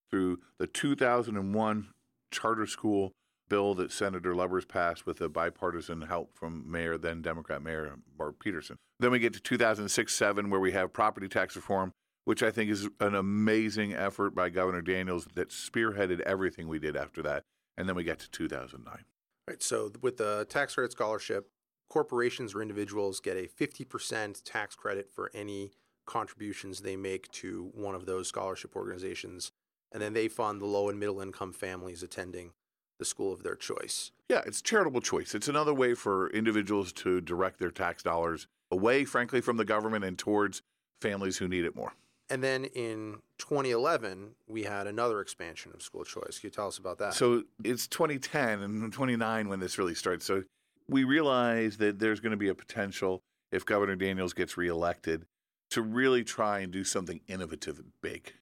through 0.09 0.39
the 0.57 0.67
2001 0.67 1.89
charter 2.31 2.65
school 2.65 3.11
bill 3.49 3.73
that 3.75 3.91
Senator 3.91 4.33
Lubbers 4.33 4.65
passed 4.65 5.05
with 5.05 5.19
a 5.19 5.27
bipartisan 5.27 6.03
help 6.03 6.33
from 6.33 6.63
Mayor, 6.69 6.97
then 6.97 7.21
Democrat 7.21 7.61
Mayor 7.61 7.95
Bart 8.17 8.39
Peterson. 8.39 8.77
Then 9.01 9.09
we 9.09 9.17
get 9.17 9.33
to 9.33 9.39
2006 9.39 10.13
7, 10.13 10.49
where 10.51 10.59
we 10.59 10.73
have 10.73 10.93
property 10.93 11.27
tax 11.27 11.55
reform, 11.55 11.91
which 12.25 12.43
I 12.43 12.51
think 12.51 12.69
is 12.69 12.87
an 12.99 13.15
amazing 13.15 13.95
effort 13.95 14.35
by 14.35 14.49
Governor 14.49 14.83
Daniels 14.83 15.27
that 15.33 15.49
spearheaded 15.49 16.21
everything 16.21 16.67
we 16.67 16.77
did 16.77 16.95
after 16.95 17.23
that. 17.23 17.43
And 17.77 17.89
then 17.89 17.95
we 17.95 18.03
get 18.03 18.19
to 18.19 18.29
2009. 18.29 19.03
Right. 19.47 19.63
So 19.63 19.91
with 20.01 20.17
the 20.17 20.45
tax 20.47 20.75
credit 20.75 20.91
scholarship, 20.91 21.49
corporations 21.89 22.53
or 22.53 22.61
individuals 22.61 23.19
get 23.19 23.37
a 23.37 23.47
50% 23.47 24.43
tax 24.45 24.75
credit 24.75 25.09
for 25.11 25.31
any 25.33 25.71
contributions 26.05 26.81
they 26.81 26.95
make 26.95 27.29
to 27.31 27.71
one 27.73 27.95
of 27.95 28.05
those 28.05 28.27
scholarship 28.27 28.75
organizations. 28.75 29.51
And 29.91 29.99
then 30.01 30.13
they 30.13 30.27
fund 30.27 30.61
the 30.61 30.67
low 30.67 30.89
and 30.89 30.99
middle 30.99 31.21
income 31.21 31.53
families 31.53 32.03
attending 32.03 32.51
the 32.99 33.05
school 33.05 33.33
of 33.33 33.41
their 33.41 33.55
choice. 33.55 34.11
Yeah, 34.29 34.41
it's 34.45 34.61
charitable 34.61 35.01
choice. 35.01 35.33
It's 35.33 35.47
another 35.47 35.73
way 35.73 35.95
for 35.95 36.29
individuals 36.29 36.93
to 36.93 37.19
direct 37.19 37.57
their 37.57 37.71
tax 37.71 38.03
dollars 38.03 38.45
away, 38.71 39.05
frankly, 39.05 39.41
from 39.41 39.57
the 39.57 39.65
government 39.65 40.05
and 40.05 40.17
towards 40.17 40.61
families 41.01 41.37
who 41.37 41.47
need 41.47 41.65
it 41.65 41.75
more. 41.75 41.93
And 42.29 42.41
then 42.41 42.65
in 42.65 43.17
2011, 43.39 44.35
we 44.47 44.63
had 44.63 44.87
another 44.87 45.19
expansion 45.19 45.71
of 45.73 45.81
school 45.81 46.05
choice. 46.05 46.39
Can 46.39 46.47
you 46.47 46.51
tell 46.51 46.67
us 46.67 46.77
about 46.77 46.97
that? 46.99 47.13
So 47.13 47.43
it's 47.63 47.87
2010 47.87 48.61
and 48.61 48.93
29 48.93 49.49
when 49.49 49.59
this 49.59 49.77
really 49.77 49.95
starts. 49.95 50.25
So 50.25 50.43
we 50.87 51.03
realize 51.03 51.77
that 51.77 51.99
there's 51.99 52.21
going 52.21 52.31
to 52.31 52.37
be 52.37 52.47
a 52.47 52.55
potential, 52.55 53.21
if 53.51 53.65
Governor 53.65 53.97
Daniels 53.97 54.31
gets 54.33 54.55
reelected, 54.55 55.25
to 55.71 55.81
really 55.81 56.23
try 56.23 56.59
and 56.59 56.71
do 56.71 56.85
something 56.85 57.19
innovative 57.27 57.79
and 57.79 57.91
big. 58.01 58.33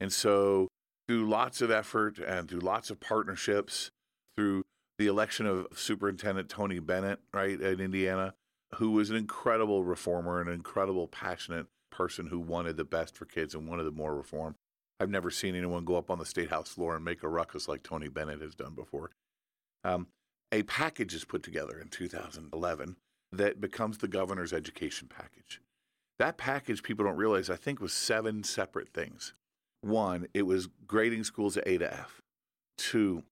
And 0.00 0.12
so 0.12 0.68
through 1.06 1.28
lots 1.28 1.60
of 1.60 1.70
effort 1.70 2.18
and 2.18 2.48
through 2.48 2.60
lots 2.60 2.90
of 2.90 2.98
partnerships, 2.98 3.90
through 4.36 4.62
the 4.98 5.06
election 5.06 5.46
of 5.46 5.66
Superintendent 5.76 6.48
Tony 6.48 6.78
Bennett, 6.78 7.20
right, 7.32 7.60
in 7.60 7.80
Indiana, 7.80 8.34
who 8.76 8.92
was 8.92 9.10
an 9.10 9.16
incredible 9.16 9.84
reformer, 9.84 10.40
an 10.40 10.48
incredible, 10.48 11.08
passionate 11.08 11.66
person 11.90 12.26
who 12.26 12.38
wanted 12.38 12.76
the 12.76 12.84
best 12.84 13.16
for 13.16 13.24
kids 13.24 13.54
and 13.54 13.68
wanted 13.68 13.92
more 13.94 14.14
reform. 14.14 14.54
I've 15.00 15.10
never 15.10 15.30
seen 15.30 15.54
anyone 15.54 15.84
go 15.84 15.96
up 15.96 16.10
on 16.10 16.18
the 16.18 16.26
state 16.26 16.50
house 16.50 16.68
floor 16.68 16.94
and 16.94 17.04
make 17.04 17.22
a 17.22 17.28
ruckus 17.28 17.68
like 17.68 17.82
Tony 17.82 18.08
Bennett 18.08 18.42
has 18.42 18.54
done 18.54 18.74
before. 18.74 19.10
Um, 19.82 20.08
a 20.52 20.62
package 20.64 21.14
is 21.14 21.24
put 21.24 21.42
together 21.42 21.78
in 21.80 21.88
2011 21.88 22.96
that 23.32 23.60
becomes 23.60 23.98
the 23.98 24.08
governor's 24.08 24.52
education 24.52 25.08
package. 25.08 25.60
That 26.18 26.36
package, 26.36 26.82
people 26.82 27.04
don't 27.04 27.16
realize, 27.16 27.48
I 27.48 27.56
think 27.56 27.80
was 27.80 27.92
seven 27.92 28.44
separate 28.44 28.90
things. 28.90 29.32
One, 29.80 30.26
it 30.34 30.42
was 30.42 30.68
grading 30.86 31.24
schools 31.24 31.56
A 31.56 31.78
to 31.78 31.92
F. 31.92 32.20
Two, 32.76 33.22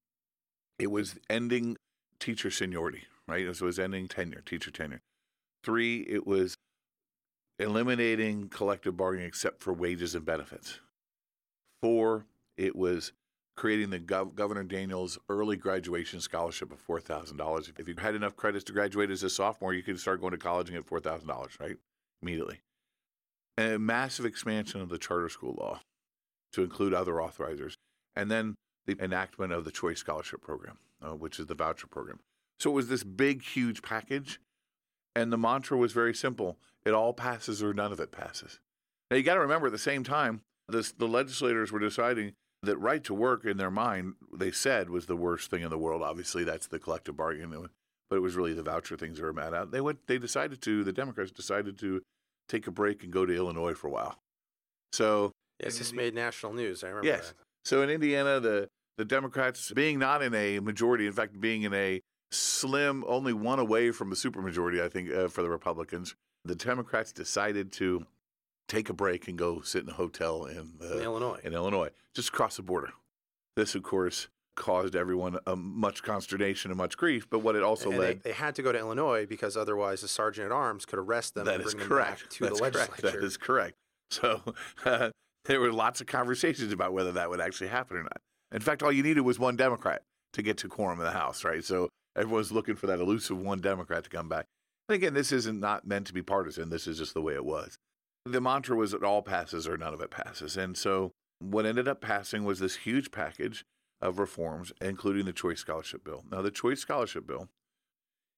it 0.78 0.90
was 0.90 1.18
ending 1.28 1.76
teacher 2.18 2.50
seniority, 2.50 3.04
right? 3.26 3.45
So 3.54 3.64
it 3.64 3.66
was 3.66 3.78
ending 3.78 4.09
tenure, 4.09 4.40
teacher 4.40 4.71
tenure. 4.71 5.00
Three, 5.65 6.00
it 6.00 6.27
was 6.27 6.57
eliminating 7.59 8.49
collective 8.49 8.97
bargaining 8.97 9.27
except 9.27 9.62
for 9.62 9.73
wages 9.73 10.15
and 10.15 10.25
benefits. 10.25 10.81
Four, 11.83 12.27
it 12.57 12.77
was 12.77 13.12
creating 13.57 13.91
the 13.91 13.99
Gov- 13.99 14.35
Governor 14.35 14.62
Daniels 14.62 15.19
early 15.29 15.57
graduation 15.57 16.21
scholarship 16.21 16.73
of 16.73 16.87
$4,000. 16.87 17.73
If 17.79 17.88
you 17.88 17.95
had 17.99 18.15
enough 18.15 18.37
credits 18.37 18.65
to 18.65 18.73
graduate 18.73 19.11
as 19.11 19.25
a 19.25 19.31
sophomore, 19.31 19.75
you 19.75 19.83
could 19.83 19.99
start 19.99 20.21
going 20.21 20.31
to 20.31 20.38
college 20.38 20.71
and 20.71 20.79
get 20.79 20.88
$4,000, 20.88 21.61
right? 21.61 21.77
Immediately. 22.23 22.61
And 23.57 23.73
a 23.75 23.79
massive 23.79 24.25
expansion 24.25 24.81
of 24.81 24.88
the 24.88 24.99
charter 24.99 25.29
school 25.29 25.57
law 25.59 25.81
to 26.53 26.62
include 26.62 26.95
other 26.95 27.15
authorizers. 27.15 27.75
And 28.15 28.31
then 28.31 28.55
the 28.87 28.97
enactment 29.03 29.53
of 29.53 29.65
the 29.65 29.73
Choice 29.73 29.99
Scholarship 29.99 30.41
Program, 30.41 30.79
uh, 31.03 31.15
which 31.15 31.41
is 31.41 31.47
the 31.47 31.55
voucher 31.55 31.88
program. 31.88 32.21
So 32.61 32.71
it 32.71 32.75
was 32.75 32.88
this 32.88 33.05
big, 33.05 33.43
huge 33.43 33.83
package. 33.83 34.41
And 35.15 35.33
the 35.33 35.38
mantra 35.38 35.77
was 35.77 35.93
very 35.93 36.15
simple 36.15 36.59
it 36.85 36.95
all 36.95 37.12
passes 37.12 37.62
or 37.62 37.75
none 37.75 37.93
of 37.93 38.00
it 38.00 38.12
passes. 38.12 38.61
Now, 39.11 39.17
you 39.17 39.23
got 39.23 39.35
to 39.35 39.41
remember 39.41 39.67
at 39.67 39.73
the 39.73 39.79
same 39.79 40.05
time, 40.05 40.43
this, 40.69 40.93
the 40.93 41.09
legislators 41.09 41.73
were 41.73 41.81
deciding 41.81 42.33
that 42.62 42.79
right 42.79 43.03
to 43.05 43.15
work 43.15 43.45
in 43.45 43.57
their 43.57 43.71
mind, 43.71 44.15
they 44.33 44.50
said 44.50 44.88
was 44.88 45.07
the 45.07 45.17
worst 45.17 45.50
thing 45.50 45.62
in 45.62 45.71
the 45.71 45.79
world. 45.79 46.03
Obviously, 46.03 46.45
that's 46.45 46.67
the 46.67 46.79
collective 46.79 47.17
bargaining, 47.17 47.69
but 48.09 48.17
it 48.17 48.21
was 48.21 48.37
really 48.37 48.55
the 48.55 48.62
voucher 48.62 48.97
things 48.97 49.19
they 49.19 49.25
were 49.25 49.33
mad 49.33 49.55
at. 49.55 49.71
They 49.71 49.81
went, 49.81 50.07
they 50.07 50.19
decided 50.19 50.62
to, 50.62 50.85
the 50.85 50.93
Democrats 50.93 51.31
decided 51.31 51.79
to 51.79 52.03
take 52.49 52.67
a 52.67 52.71
break 52.71 53.03
and 53.03 53.12
go 53.12 53.27
to 53.27 53.35
Illinois 53.35 53.75
for 53.75 53.88
a 53.88 53.91
while. 53.91 54.19
So, 54.93 55.33
yes, 55.62 55.79
this 55.79 55.93
made 55.93 56.15
national 56.15 56.55
news. 56.55 56.83
I 56.83 56.88
remember 56.88 57.09
yes. 57.09 57.29
that. 57.29 57.35
So 57.65 57.83
in 57.83 57.91
Indiana, 57.91 58.41
the 58.41 58.69
the 58.97 59.05
Democrats 59.05 59.71
being 59.73 59.99
not 59.99 60.23
in 60.23 60.35
a 60.35 60.59
majority, 60.59 61.07
in 61.07 61.12
fact, 61.12 61.38
being 61.38 61.62
in 61.62 61.75
a 61.75 62.00
slim, 62.30 63.04
only 63.06 63.32
one 63.32 63.58
away 63.58 63.90
from 63.90 64.12
a 64.12 64.14
supermajority, 64.14 64.82
I 64.82 64.88
think, 64.88 65.11
uh, 65.12 65.28
for 65.28 65.42
the 65.42 65.49
Republicans, 65.49 66.14
the 66.44 66.54
Democrats 66.54 67.12
decided 67.12 67.73
to 67.73 68.06
take 68.68 68.88
a 68.88 68.92
break 68.92 69.28
and 69.28 69.38
go 69.38 69.61
sit 69.62 69.82
in 69.82 69.88
a 69.88 69.94
hotel 69.94 70.44
in, 70.44 70.75
uh, 70.82 70.97
in 70.97 71.02
Illinois. 71.02 71.40
In 71.42 71.54
Illinois, 71.54 71.90
just 72.14 72.28
across 72.28 72.56
the 72.56 72.62
border. 72.62 72.92
This, 73.56 73.75
of 73.75 73.82
course, 73.82 74.28
caused 74.58 74.97
everyone 74.97 75.38
uh, 75.47 75.56
much 75.56 76.02
consternation 76.02 76.70
and 76.70 76.78
much 76.78 76.97
grief. 76.97 77.28
But 77.30 77.38
what 77.40 77.56
it 77.56 77.62
also 77.62 77.90
and 77.90 77.99
led 77.99 78.23
they, 78.23 78.30
they, 78.30 78.35
had 78.35 78.54
to 78.56 78.62
go 78.62 78.73
to 78.73 78.78
Illinois 78.78 79.25
because 79.25 79.56
otherwise 79.56 80.00
the 80.00 80.08
sergeant 80.08 80.47
at 80.47 80.52
arms 80.52 80.85
could 80.85 80.99
arrest 80.99 81.35
them. 81.35 81.47
That 81.47 81.56
and 81.56 81.64
is 81.64 81.75
correct. 81.75 81.88
Them 81.88 81.88
back 81.88 82.30
to 82.30 82.44
That's 82.44 82.58
the 82.58 82.62
legislature. 82.62 83.02
correct. 83.02 83.14
That 83.14 83.25
is 83.25 83.37
correct. 83.37 83.75
So 84.11 84.42
uh, 84.85 85.11
there 85.44 85.61
were 85.61 85.73
lots 85.73 86.00
of 86.00 86.06
conversations 86.06 86.73
about 86.73 86.92
whether 86.92 87.12
that 87.12 87.30
would 87.30 87.40
actually 87.40 87.68
happen 87.68 87.97
or 87.97 88.02
not. 88.02 88.20
In 88.52 88.61
fact, 88.61 88.82
all 88.82 88.92
you 88.92 89.02
needed 89.02 89.20
was 89.20 89.38
one 89.38 89.56
Democrat 89.56 90.02
to 90.32 90.42
get 90.42 90.58
to 90.58 90.68
quorum 90.68 90.99
in 90.99 91.04
the 91.04 91.12
House, 91.12 91.44
right? 91.44 91.64
So 91.64 91.88
everyone's 92.18 92.52
looking 92.52 92.76
for 92.76 92.87
that 92.87 93.00
elusive 93.00 93.38
one 93.38 93.60
Democrat 93.60 94.04
to 94.04 94.10
come 94.10 94.28
back. 94.28 94.46
And 94.88 94.96
again, 94.96 95.14
this 95.14 95.32
isn't 95.32 95.60
not 95.60 95.87
meant 95.87 96.06
to 96.08 96.14
be 96.14 96.22
partisan. 96.22 96.70
This 96.70 96.87
is 96.87 96.98
just 96.98 97.14
the 97.14 97.22
way 97.22 97.34
it 97.34 97.44
was. 97.44 97.76
The 98.25 98.40
mantra 98.40 98.76
was 98.76 98.92
it 98.92 99.04
all 99.04 99.22
passes 99.22 99.68
or 99.68 99.76
none 99.76 99.94
of 99.94 100.00
it 100.00 100.10
passes. 100.10 100.56
And 100.56 100.76
so 100.76 101.12
what 101.40 101.66
ended 101.66 101.88
up 101.88 102.00
passing 102.00 102.44
was 102.44 102.58
this 102.58 102.76
huge 102.76 103.10
package 103.10 103.64
of 104.00 104.18
reforms, 104.18 104.72
including 104.80 105.25
the 105.25 105.32
Choice 105.32 105.60
Scholarship 105.60 106.04
Bill. 106.04 106.25
Now, 106.30 106.42
the 106.42 106.50
Choice 106.50 106.80
Scholarship 106.80 107.26
Bill 107.26 107.48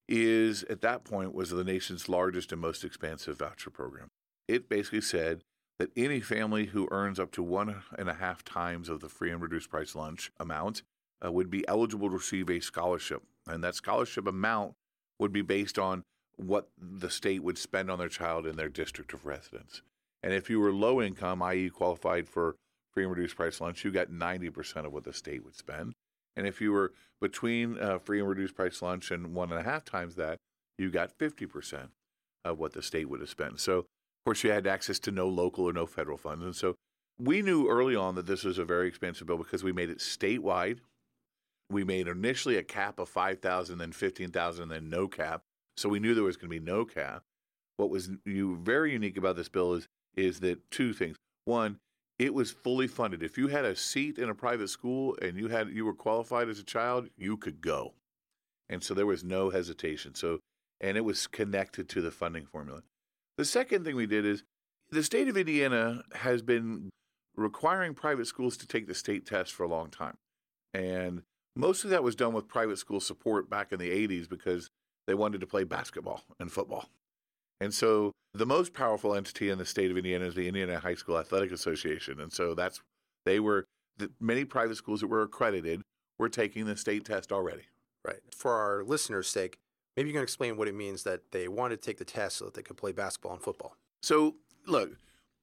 is, 0.08 0.64
at 0.64 0.80
that 0.82 1.04
point, 1.04 1.34
was 1.34 1.50
the 1.50 1.64
nation's 1.64 2.08
largest 2.08 2.52
and 2.52 2.60
most 2.60 2.84
expansive 2.84 3.38
voucher 3.38 3.70
program. 3.70 4.08
It 4.48 4.68
basically 4.68 5.02
said 5.02 5.42
that 5.78 5.90
any 5.96 6.20
family 6.20 6.66
who 6.66 6.88
earns 6.90 7.18
up 7.18 7.30
to 7.32 7.42
one 7.42 7.82
and 7.96 8.08
a 8.08 8.14
half 8.14 8.44
times 8.44 8.88
of 8.88 9.00
the 9.00 9.08
free 9.08 9.30
and 9.30 9.40
reduced 9.40 9.70
price 9.70 9.94
lunch 9.94 10.30
amount 10.38 10.82
uh, 11.24 11.30
would 11.30 11.50
be 11.50 11.66
eligible 11.68 12.08
to 12.08 12.16
receive 12.16 12.50
a 12.50 12.60
scholarship. 12.60 13.22
And 13.52 13.64
that 13.64 13.74
scholarship 13.74 14.26
amount 14.26 14.74
would 15.18 15.32
be 15.32 15.42
based 15.42 15.78
on 15.78 16.02
what 16.36 16.68
the 16.78 17.10
state 17.10 17.42
would 17.42 17.58
spend 17.58 17.90
on 17.90 17.98
their 17.98 18.08
child 18.08 18.46
in 18.46 18.56
their 18.56 18.68
district 18.68 19.12
of 19.12 19.26
residence. 19.26 19.82
And 20.22 20.32
if 20.32 20.48
you 20.50 20.60
were 20.60 20.72
low 20.72 21.00
income, 21.00 21.42
i.e., 21.42 21.70
qualified 21.70 22.28
for 22.28 22.56
free 22.92 23.04
and 23.04 23.14
reduced 23.14 23.36
price 23.36 23.60
lunch, 23.60 23.84
you 23.84 23.90
got 23.90 24.08
90% 24.08 24.86
of 24.86 24.92
what 24.92 25.04
the 25.04 25.12
state 25.12 25.44
would 25.44 25.54
spend. 25.54 25.94
And 26.36 26.46
if 26.46 26.60
you 26.60 26.72
were 26.72 26.92
between 27.20 27.78
uh, 27.78 27.98
free 27.98 28.20
and 28.20 28.28
reduced 28.28 28.54
price 28.54 28.80
lunch 28.82 29.10
and 29.10 29.34
one 29.34 29.50
and 29.50 29.60
a 29.60 29.64
half 29.64 29.84
times 29.84 30.14
that, 30.16 30.38
you 30.78 30.90
got 30.90 31.16
50% 31.18 31.88
of 32.44 32.58
what 32.58 32.72
the 32.72 32.82
state 32.82 33.08
would 33.08 33.20
have 33.20 33.28
spent. 33.28 33.60
So, 33.60 33.78
of 33.78 33.86
course, 34.24 34.44
you 34.44 34.50
had 34.50 34.66
access 34.66 34.98
to 35.00 35.10
no 35.10 35.28
local 35.28 35.68
or 35.68 35.72
no 35.72 35.86
federal 35.86 36.16
funds. 36.16 36.44
And 36.44 36.56
so 36.56 36.74
we 37.18 37.42
knew 37.42 37.68
early 37.68 37.94
on 37.94 38.14
that 38.14 38.26
this 38.26 38.44
was 38.44 38.58
a 38.58 38.64
very 38.64 38.88
expensive 38.88 39.26
bill 39.26 39.36
because 39.36 39.62
we 39.62 39.72
made 39.72 39.90
it 39.90 39.98
statewide. 39.98 40.78
We 41.70 41.84
made 41.84 42.08
initially 42.08 42.56
a 42.56 42.62
cap 42.62 42.98
of 42.98 43.08
5,000, 43.08 43.78
then 43.78 43.92
15,000, 43.92 44.68
then 44.68 44.90
no 44.90 45.08
cap. 45.08 45.42
So 45.76 45.88
we 45.88 46.00
knew 46.00 46.14
there 46.14 46.24
was 46.24 46.36
going 46.36 46.50
to 46.50 46.60
be 46.60 46.64
no 46.64 46.84
cap. 46.84 47.22
What 47.76 47.90
was 47.90 48.10
very 48.22 48.92
unique 48.92 49.16
about 49.16 49.36
this 49.36 49.48
bill 49.48 49.74
is 49.74 49.88
is 50.16 50.40
that 50.40 50.70
two 50.70 50.92
things. 50.92 51.16
One, 51.44 51.78
it 52.18 52.34
was 52.34 52.50
fully 52.50 52.86
funded. 52.86 53.22
If 53.22 53.38
you 53.38 53.48
had 53.48 53.64
a 53.64 53.76
seat 53.76 54.18
in 54.18 54.28
a 54.28 54.34
private 54.34 54.68
school 54.68 55.16
and 55.22 55.38
you 55.38 55.48
had 55.48 55.70
you 55.70 55.84
were 55.84 55.94
qualified 55.94 56.48
as 56.48 56.58
a 56.58 56.64
child, 56.64 57.08
you 57.16 57.36
could 57.36 57.60
go. 57.60 57.94
And 58.68 58.82
so 58.82 58.94
there 58.94 59.06
was 59.06 59.24
no 59.24 59.50
hesitation. 59.50 60.14
So 60.14 60.40
and 60.80 60.96
it 60.96 61.04
was 61.04 61.26
connected 61.26 61.88
to 61.90 62.00
the 62.00 62.10
funding 62.10 62.46
formula. 62.46 62.82
The 63.36 63.44
second 63.44 63.84
thing 63.84 63.96
we 63.96 64.06
did 64.06 64.24
is 64.24 64.42
the 64.90 65.02
state 65.02 65.28
of 65.28 65.36
Indiana 65.36 66.02
has 66.14 66.42
been 66.42 66.90
requiring 67.36 67.94
private 67.94 68.26
schools 68.26 68.56
to 68.58 68.66
take 68.66 68.86
the 68.86 68.94
state 68.94 69.26
test 69.26 69.52
for 69.52 69.62
a 69.62 69.68
long 69.68 69.88
time. 69.88 70.16
And 70.74 71.22
most 71.56 71.84
of 71.84 71.90
that 71.90 72.02
was 72.02 72.14
done 72.14 72.32
with 72.32 72.48
private 72.48 72.78
school 72.78 73.00
support 73.00 73.50
back 73.50 73.72
in 73.72 73.78
the 73.78 73.90
80s 73.90 74.28
because 74.28 74.70
they 75.06 75.14
wanted 75.14 75.40
to 75.40 75.46
play 75.46 75.64
basketball 75.64 76.22
and 76.38 76.50
football. 76.50 76.88
And 77.60 77.74
so 77.74 78.12
the 78.32 78.46
most 78.46 78.72
powerful 78.72 79.14
entity 79.14 79.50
in 79.50 79.58
the 79.58 79.66
state 79.66 79.90
of 79.90 79.96
Indiana 79.96 80.26
is 80.26 80.34
the 80.34 80.46
Indiana 80.46 80.78
High 80.78 80.94
School 80.94 81.18
Athletic 81.18 81.52
Association. 81.52 82.20
And 82.20 82.32
so 82.32 82.54
that's, 82.54 82.80
they 83.26 83.40
were, 83.40 83.64
the, 83.98 84.10
many 84.20 84.44
private 84.44 84.76
schools 84.76 85.00
that 85.00 85.08
were 85.08 85.22
accredited 85.22 85.82
were 86.18 86.28
taking 86.28 86.66
the 86.66 86.76
state 86.76 87.04
test 87.04 87.32
already. 87.32 87.64
Right. 88.06 88.20
For 88.34 88.52
our 88.52 88.84
listeners' 88.84 89.28
sake, 89.28 89.58
maybe 89.96 90.08
you 90.08 90.14
can 90.14 90.22
explain 90.22 90.56
what 90.56 90.68
it 90.68 90.74
means 90.74 91.02
that 91.02 91.32
they 91.32 91.48
wanted 91.48 91.82
to 91.82 91.86
take 91.86 91.98
the 91.98 92.04
test 92.04 92.36
so 92.36 92.46
that 92.46 92.54
they 92.54 92.62
could 92.62 92.76
play 92.76 92.92
basketball 92.92 93.32
and 93.32 93.42
football. 93.42 93.76
So, 94.02 94.36
look, 94.66 94.92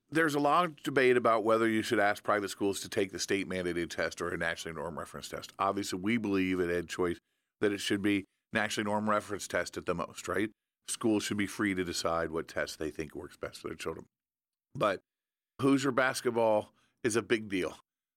there's 0.09 0.35
a 0.35 0.39
lot 0.39 0.65
of 0.65 0.83
debate 0.83 1.17
about 1.17 1.43
whether 1.43 1.67
you 1.67 1.81
should 1.81 1.99
ask 1.99 2.23
private 2.23 2.49
schools 2.49 2.79
to 2.79 2.89
take 2.89 3.11
the 3.11 3.19
state 3.19 3.49
mandated 3.49 3.89
test 3.89 4.21
or 4.21 4.29
a 4.29 4.37
nationally 4.37 4.75
norm 4.75 4.97
reference 4.97 5.27
test. 5.27 5.51
Obviously, 5.59 5.99
we 5.99 6.17
believe 6.17 6.59
at 6.59 6.69
Ed 6.69 6.87
Choice 6.87 7.17
that 7.59 7.71
it 7.71 7.79
should 7.79 8.01
be 8.01 8.25
nationally 8.53 8.89
norm 8.89 9.09
reference 9.09 9.47
test 9.47 9.75
at 9.77 9.85
the 9.85 9.93
most, 9.93 10.27
right? 10.27 10.49
Schools 10.87 11.23
should 11.23 11.37
be 11.37 11.47
free 11.47 11.73
to 11.73 11.83
decide 11.83 12.31
what 12.31 12.47
test 12.47 12.79
they 12.79 12.89
think 12.89 13.15
works 13.15 13.35
best 13.35 13.61
for 13.61 13.67
their 13.67 13.75
children. 13.75 14.05
But 14.73 15.01
Hoosier 15.61 15.91
basketball 15.91 16.71
is 17.03 17.15
a 17.15 17.21
big 17.21 17.49
deal. 17.49 17.75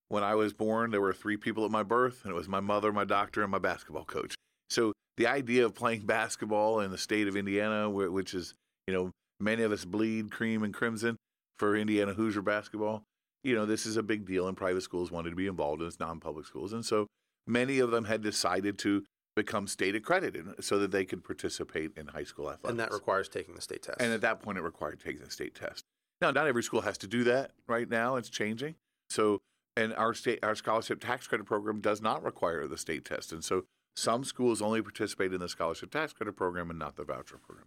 When 0.08 0.22
I 0.22 0.34
was 0.34 0.52
born, 0.52 0.90
there 0.90 1.00
were 1.00 1.12
three 1.12 1.36
people 1.36 1.64
at 1.64 1.70
my 1.70 1.82
birth, 1.82 2.24
and 2.24 2.32
it 2.32 2.36
was 2.36 2.48
my 2.48 2.60
mother, 2.60 2.92
my 2.92 3.04
doctor, 3.04 3.42
and 3.42 3.50
my 3.50 3.58
basketball 3.58 4.04
coach. 4.04 4.34
So 4.68 4.92
the 5.16 5.26
idea 5.26 5.64
of 5.64 5.74
playing 5.74 6.02
basketball 6.02 6.80
in 6.80 6.90
the 6.90 6.98
state 6.98 7.26
of 7.26 7.36
Indiana, 7.36 7.90
which 7.90 8.34
is, 8.34 8.54
you 8.86 8.94
know, 8.94 9.10
many 9.40 9.62
of 9.62 9.72
us 9.72 9.84
bleed 9.84 10.30
cream 10.30 10.62
and 10.62 10.72
crimson 10.72 11.16
for 11.60 11.76
Indiana 11.76 12.14
Hoosier 12.14 12.40
basketball, 12.40 13.04
you 13.44 13.54
know, 13.54 13.66
this 13.66 13.84
is 13.84 13.98
a 13.98 14.02
big 14.02 14.26
deal, 14.26 14.48
and 14.48 14.56
private 14.56 14.80
schools 14.80 15.10
wanted 15.10 15.30
to 15.30 15.36
be 15.36 15.46
involved 15.46 15.82
in 15.82 15.86
its 15.86 16.00
non 16.00 16.18
public 16.18 16.46
schools. 16.46 16.72
And 16.72 16.84
so 16.84 17.06
many 17.46 17.78
of 17.78 17.90
them 17.90 18.06
had 18.06 18.22
decided 18.22 18.78
to 18.78 19.04
become 19.36 19.66
state 19.66 19.94
accredited 19.94 20.46
so 20.60 20.78
that 20.78 20.90
they 20.90 21.04
could 21.04 21.22
participate 21.22 21.92
in 21.96 22.08
high 22.08 22.24
school 22.24 22.50
athletics. 22.50 22.70
And 22.70 22.80
that 22.80 22.92
requires 22.92 23.28
taking 23.28 23.54
the 23.54 23.60
state 23.60 23.82
test. 23.82 24.00
And 24.00 24.12
at 24.12 24.22
that 24.22 24.40
point, 24.40 24.56
it 24.56 24.62
required 24.62 25.00
taking 25.00 25.22
the 25.22 25.30
state 25.30 25.54
test. 25.54 25.84
Now, 26.20 26.30
not 26.30 26.46
every 26.46 26.62
school 26.62 26.80
has 26.80 26.98
to 26.98 27.06
do 27.06 27.24
that 27.24 27.52
right 27.68 27.88
now. 27.88 28.16
It's 28.16 28.30
changing. 28.30 28.74
So, 29.10 29.40
and 29.76 29.94
our 29.94 30.14
state, 30.14 30.40
our 30.42 30.54
scholarship 30.54 31.00
tax 31.00 31.26
credit 31.26 31.44
program 31.44 31.80
does 31.80 32.00
not 32.00 32.22
require 32.22 32.66
the 32.66 32.78
state 32.78 33.04
test. 33.04 33.32
And 33.32 33.44
so 33.44 33.64
some 33.96 34.24
schools 34.24 34.60
only 34.62 34.82
participate 34.82 35.32
in 35.32 35.40
the 35.40 35.48
scholarship 35.48 35.90
tax 35.90 36.12
credit 36.12 36.36
program 36.36 36.70
and 36.70 36.78
not 36.78 36.96
the 36.96 37.04
voucher 37.04 37.38
program. 37.38 37.66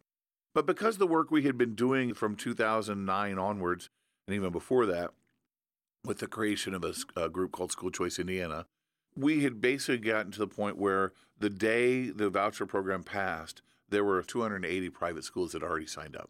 But 0.53 0.65
because 0.65 0.98
the 0.98 1.07
work 1.07 1.31
we 1.31 1.43
had 1.43 1.57
been 1.57 1.75
doing 1.75 2.13
from 2.13 2.36
2009 2.36 3.39
onwards, 3.39 3.89
and 4.27 4.36
even 4.36 4.51
before 4.51 4.86
that, 4.86 5.12
with 6.05 6.19
the 6.19 6.27
creation 6.27 6.74
of 6.74 6.83
a, 6.83 6.93
a 7.15 7.29
group 7.29 7.51
called 7.51 7.72
School 7.72 7.89
Choice 7.89 8.19
Indiana, 8.19 8.65
we 9.15 9.43
had 9.43 9.62
basically 9.62 9.98
gotten 9.98 10.31
to 10.31 10.39
the 10.39 10.48
point 10.48 10.77
where 10.77 11.13
the 11.39 11.50
day 11.50 12.10
the 12.10 12.29
voucher 12.29 12.65
program 12.65 13.03
passed, 13.03 13.62
there 13.89 14.03
were 14.03 14.22
280 14.22 14.89
private 14.89 15.24
schools 15.24 15.51
that 15.53 15.63
already 15.63 15.86
signed 15.86 16.15
up. 16.15 16.29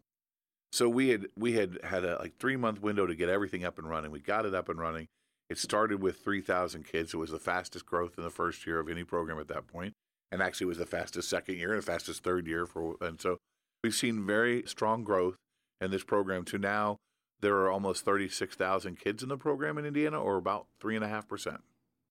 So 0.72 0.90
we 0.90 1.10
had 1.10 1.28
we 1.38 1.54
had 1.54 1.80
had 1.84 2.04
a 2.04 2.18
like 2.18 2.38
three 2.38 2.56
month 2.56 2.82
window 2.82 3.06
to 3.06 3.16
get 3.16 3.30
everything 3.30 3.64
up 3.64 3.78
and 3.78 3.90
running. 3.90 4.12
We 4.12 4.20
got 4.20 4.46
it 4.46 4.56
up 4.56 4.70
and 4.70 4.80
running. 4.80 5.08
It 5.50 5.60
started 5.60 6.02
with 6.02 6.18
3,000 6.24 6.84
kids. 6.84 7.14
It 7.14 7.18
was 7.18 7.30
the 7.30 7.38
fastest 7.38 7.86
growth 7.86 8.18
in 8.18 8.24
the 8.24 8.32
first 8.32 8.66
year 8.66 8.80
of 8.80 8.90
any 8.90 9.04
program 9.04 9.38
at 9.40 9.50
that 9.50 9.68
point, 9.68 9.94
and 10.32 10.42
actually 10.42 10.66
was 10.66 10.80
the 10.80 10.86
fastest 10.86 11.30
second 11.30 11.58
year 11.58 11.74
and 11.74 11.82
the 11.82 11.86
fastest 11.86 12.24
third 12.24 12.48
year 12.48 12.66
for. 12.66 12.96
And 13.02 13.22
so 13.22 13.38
we've 13.84 13.94
seen 13.94 14.26
very 14.26 14.64
strong 14.66 15.04
growth 15.04 15.36
in 15.82 15.92
this 15.92 16.04
program. 16.04 16.46
To 16.46 16.58
now, 16.58 16.98
there 17.42 17.56
are 17.58 17.72
almost 17.72 18.06
36,000 18.06 18.98
kids 18.98 19.22
in 19.22 19.30
the 19.30 19.38
program 19.38 19.78
in 19.78 19.86
Indiana, 19.86 20.22
or 20.22 20.38
about 20.38 20.68
three 20.80 20.96
and 20.96 21.04
a 21.04 21.10
half 21.10 21.28
percent. 21.28 21.62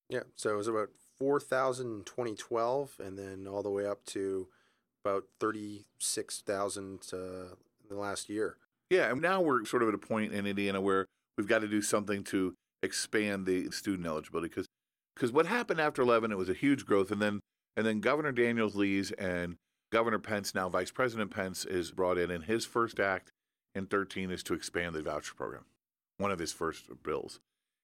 Yeah, 0.09 0.23
so 0.35 0.51
it 0.51 0.57
was 0.57 0.67
about 0.67 0.89
4,000 1.17 1.87
in 1.87 2.03
2012, 2.03 2.97
and 3.03 3.17
then 3.17 3.47
all 3.47 3.63
the 3.63 3.69
way 3.69 3.85
up 3.85 4.05
to 4.07 4.47
about 5.03 5.23
36,000 5.39 6.99
uh, 7.11 7.17
in 7.17 7.49
the 7.89 7.95
last 7.95 8.29
year. 8.29 8.57
Yeah, 8.89 9.11
and 9.11 9.21
now 9.21 9.41
we're 9.41 9.65
sort 9.65 9.81
of 9.81 9.89
at 9.89 9.95
a 9.95 9.97
point 9.97 10.33
in 10.33 10.45
Indiana 10.45 10.79
where 10.79 11.07
we've 11.37 11.47
got 11.47 11.59
to 11.59 11.67
do 11.67 11.81
something 11.81 12.23
to 12.25 12.53
expand 12.83 13.45
the 13.45 13.71
student 13.71 14.05
eligibility 14.05 14.49
because 14.49 14.67
because 15.15 15.31
what 15.31 15.45
happened 15.45 15.79
after 15.79 16.01
11 16.01 16.33
it 16.33 16.37
was 16.37 16.49
a 16.49 16.53
huge 16.53 16.85
growth 16.85 17.11
and 17.11 17.21
then 17.21 17.39
and 17.77 17.85
then 17.85 18.01
Governor 18.01 18.33
Daniels 18.33 18.75
leaves 18.75 19.11
and 19.11 19.55
Governor 19.93 20.19
Pence 20.19 20.53
now 20.53 20.67
Vice 20.67 20.91
President 20.91 21.31
Pence 21.31 21.63
is 21.63 21.91
brought 21.91 22.17
in 22.17 22.31
and 22.31 22.43
his 22.43 22.65
first 22.65 22.99
act 22.99 23.31
in 23.75 23.85
13 23.85 24.31
is 24.31 24.43
to 24.43 24.53
expand 24.53 24.95
the 24.95 25.03
voucher 25.03 25.35
program 25.35 25.65
one 26.17 26.31
of 26.31 26.39
his 26.39 26.51
first 26.51 26.85
bills 27.03 27.39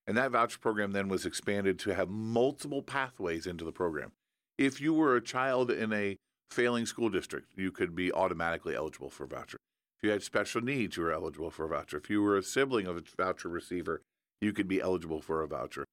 and 0.10 0.18
that 0.18 0.32
voucher 0.32 0.58
program 0.58 0.92
then 0.92 1.08
was 1.08 1.24
expanded 1.24 1.78
to 1.78 1.94
have 1.94 2.10
multiple 2.10 2.82
pathways 2.82 3.46
into 3.46 3.64
the 3.64 3.72
program. 3.72 4.12
If 4.58 4.82
you 4.82 4.92
were 4.92 5.16
a 5.16 5.22
child 5.22 5.70
in 5.70 5.94
a 5.94 6.18
failing 6.50 6.88
school 6.88 7.10
district, 7.10 7.52
you 7.56 7.72
could 7.72 7.96
be 7.96 8.12
automatically 8.12 8.74
eligible 8.74 9.12
for 9.12 9.26
a 9.26 9.28
voucher. 9.28 9.60
If 10.00 10.04
you 10.04 10.10
had 10.10 10.24
special 10.24 10.62
needs, 10.62 10.98
you 10.98 11.04
were 11.04 11.14
eligible 11.14 11.52
for 11.52 11.66
a 11.66 11.70
voucher. 11.70 11.98
If 11.98 12.10
you 12.10 12.24
were 12.24 12.36
a 12.36 12.42
sibling 12.42 12.88
of 12.88 12.98
a 12.98 13.04
voucher 13.20 13.50
receiver, 13.50 14.02
you 14.42 14.52
could 14.52 14.68
be 14.68 14.82
eligible 14.82 15.22
for 15.22 15.44
a 15.44 15.48
voucher. 15.48 15.86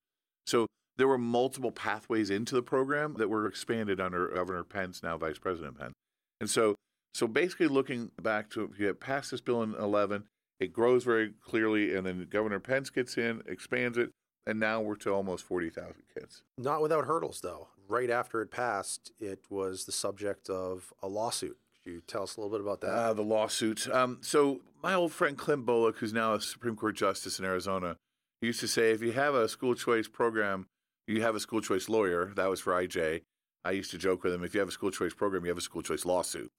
So 0.47 0.67
there 0.97 1.09
were 1.09 1.19
multiple 1.19 1.71
pathways 1.71 2.31
into 2.31 2.55
the 2.55 2.62
program 2.62 3.17
that 3.19 3.29
were 3.29 3.47
expanded 3.47 4.01
under 4.01 4.29
Governor 4.29 4.64
Pence, 4.64 5.03
now 5.03 5.19
Vice 5.19 5.38
President 5.38 5.79
Pence. 5.79 5.93
And 6.40 6.51
so, 6.51 6.77
so 7.14 7.27
basically, 7.27 7.68
looking 7.68 8.11
back 8.20 8.51
to 8.51 8.68
if 8.72 8.79
you 8.79 8.87
had 8.87 9.01
passed 9.01 9.31
this 9.31 9.40
bill 9.40 9.62
in 9.62 9.75
11, 9.75 10.25
it 10.61 10.72
grows 10.72 11.05
very 11.05 11.33
clearly, 11.42 11.94
and 11.94 12.07
then 12.07 12.27
Governor 12.31 12.61
Pence 12.61 12.90
gets 12.90 13.16
in, 13.16 13.42
expands 13.46 13.99
it, 13.99 14.11
and 14.46 14.61
now 14.61 14.81
we're 14.81 14.96
to 14.96 15.12
almost 15.12 15.44
40,000 15.44 15.94
kids. 16.14 16.42
Not 16.59 16.83
without 16.83 17.07
hurdles, 17.07 17.40
though. 17.40 17.68
Right 17.88 18.11
after 18.11 18.42
it 18.42 18.51
passed, 18.51 19.12
it 19.18 19.40
was 19.51 19.85
the 19.85 19.92
subject 19.92 20.49
of 20.49 20.92
a 21.03 21.09
lawsuit. 21.09 21.57
Could 21.85 21.92
you 21.92 22.03
tell 22.07 22.22
us 22.22 22.37
a 22.37 22.40
little 22.40 22.57
bit 22.57 22.61
about 22.61 22.81
that? 22.81 22.90
Uh, 22.90 23.12
the 23.12 23.22
lawsuit. 23.22 23.88
Um, 23.88 24.18
so, 24.20 24.61
my 24.83 24.94
old 24.94 25.12
friend 25.12 25.37
Clint 25.37 25.66
Bolick, 25.66 25.96
who's 25.96 26.12
now 26.12 26.35
a 26.35 26.40
Supreme 26.40 26.77
Court 26.77 26.96
justice 26.96 27.38
in 27.38 27.44
Arizona, 27.44 27.96
used 28.40 28.61
to 28.61 28.68
say 28.68 28.90
if 28.90 29.03
you 29.03 29.12
have 29.12 29.35
a 29.35 29.49
school 29.49 29.75
choice 29.75 30.09
program, 30.09 30.66
you 31.07 31.22
have 31.22 31.35
a 31.35 31.40
school 31.40 31.61
choice 31.61 31.88
lawyer. 31.88 32.33
That 32.35 32.51
was 32.51 32.61
for 32.61 32.72
IJ. 32.72 33.22
I 33.66 33.72
used 33.72 33.90
to 33.90 33.98
joke 33.98 34.24
with 34.24 34.33
him 34.33 34.44
if 34.44 34.55
you 34.55 34.61
have 34.61 34.68
a 34.68 34.72
school 34.72 34.90
choice 34.90 35.14
program, 35.14 35.44
you 35.44 35.50
have 35.50 35.59
a 35.59 35.62
school 35.62 35.83
choice 35.83 36.05
lawsuit 36.05 36.50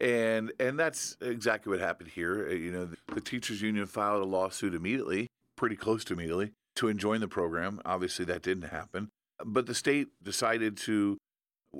and 0.00 0.52
and 0.58 0.78
that's 0.78 1.16
exactly 1.20 1.70
what 1.70 1.80
happened 1.80 2.10
here. 2.10 2.48
Uh, 2.48 2.54
you 2.54 2.72
know, 2.72 2.86
the, 2.86 2.96
the 3.14 3.20
teachers 3.20 3.62
union 3.62 3.86
filed 3.86 4.22
a 4.22 4.26
lawsuit 4.26 4.74
immediately, 4.74 5.28
pretty 5.56 5.76
close 5.76 6.04
to 6.04 6.14
immediately, 6.14 6.52
to 6.76 6.88
enjoin 6.88 7.20
the 7.20 7.28
program. 7.28 7.80
Obviously, 7.84 8.24
that 8.26 8.42
didn't 8.42 8.68
happen, 8.68 9.10
but 9.44 9.66
the 9.66 9.74
state 9.74 10.08
decided 10.22 10.76
to. 10.78 11.18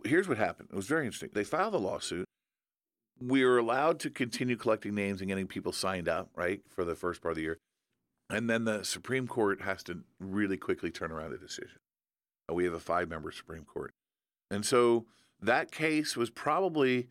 Here's 0.04 0.28
what 0.28 0.38
happened. 0.38 0.70
It 0.72 0.76
was 0.76 0.86
very 0.86 1.06
interesting. 1.06 1.30
They 1.34 1.44
filed 1.44 1.74
a 1.74 1.78
lawsuit. 1.78 2.26
We 3.20 3.44
were 3.44 3.58
allowed 3.58 4.00
to 4.00 4.10
continue 4.10 4.56
collecting 4.56 4.94
names 4.94 5.20
and 5.20 5.28
getting 5.28 5.46
people 5.46 5.70
signed 5.70 6.08
up, 6.08 6.30
right, 6.34 6.62
for 6.68 6.84
the 6.84 6.96
first 6.96 7.22
part 7.22 7.32
of 7.32 7.36
the 7.36 7.42
year. 7.42 7.58
And 8.28 8.50
then 8.50 8.64
the 8.64 8.82
Supreme 8.82 9.28
Court 9.28 9.62
has 9.62 9.84
to 9.84 10.00
really 10.18 10.56
quickly 10.56 10.90
turn 10.90 11.12
around 11.12 11.30
the 11.30 11.38
decision. 11.38 11.78
We 12.52 12.64
have 12.64 12.74
a 12.74 12.80
five 12.80 13.08
member 13.08 13.30
Supreme 13.30 13.64
Court. 13.64 13.92
And 14.54 14.64
so 14.64 15.04
that 15.40 15.72
case 15.72 16.16
was 16.16 16.30
probably 16.30 17.08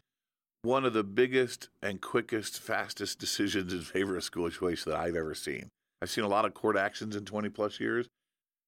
one 0.64 0.86
of 0.86 0.94
the 0.94 1.04
biggest 1.04 1.70
and 1.82 2.02
quickest, 2.02 2.60
fastest 2.60 3.20
decisions 3.20 3.74
in 3.74 3.82
favor 3.82 4.16
of 4.16 4.24
school 4.24 4.50
choice 4.50 4.86
that 4.86 4.96
I've 4.96 5.16
ever 5.16 5.36
seen. 5.36 5.70
I've 6.02 6.10
seen 6.10 6.24
a 6.24 6.30
lot 6.30 6.46
of 6.46 6.54
court 6.54 6.78
actions 6.78 7.16
in 7.16 7.26
20 7.26 7.50
plus 7.50 7.80
years. 7.80 8.08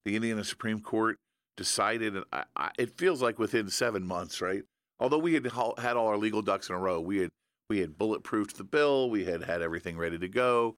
The 0.04 0.16
Indiana 0.16 0.44
Supreme 0.44 0.82
Court 0.82 1.16
decided, 1.58 2.16
and 2.18 2.26
I, 2.32 2.44
I, 2.56 2.72
it 2.78 2.98
feels 2.98 3.22
like 3.22 3.40
within 3.40 3.70
seven 3.70 4.06
months, 4.06 4.42
right? 4.42 4.64
Although 5.00 5.20
we 5.20 5.34
had 5.34 5.46
had 5.78 5.98
all 5.98 6.08
our 6.08 6.18
legal 6.18 6.42
ducks 6.42 6.70
in 6.70 6.76
a 6.76 6.80
row, 6.80 7.00
we 7.00 7.18
had 7.18 7.30
we 7.70 7.80
had 7.80 7.98
bulletproofed 7.98 8.54
the 8.54 8.64
bill, 8.64 9.10
we 9.10 9.26
had 9.26 9.44
had 9.44 9.62
everything 9.62 9.98
ready 9.98 10.20
to 10.20 10.28
go. 10.28 10.76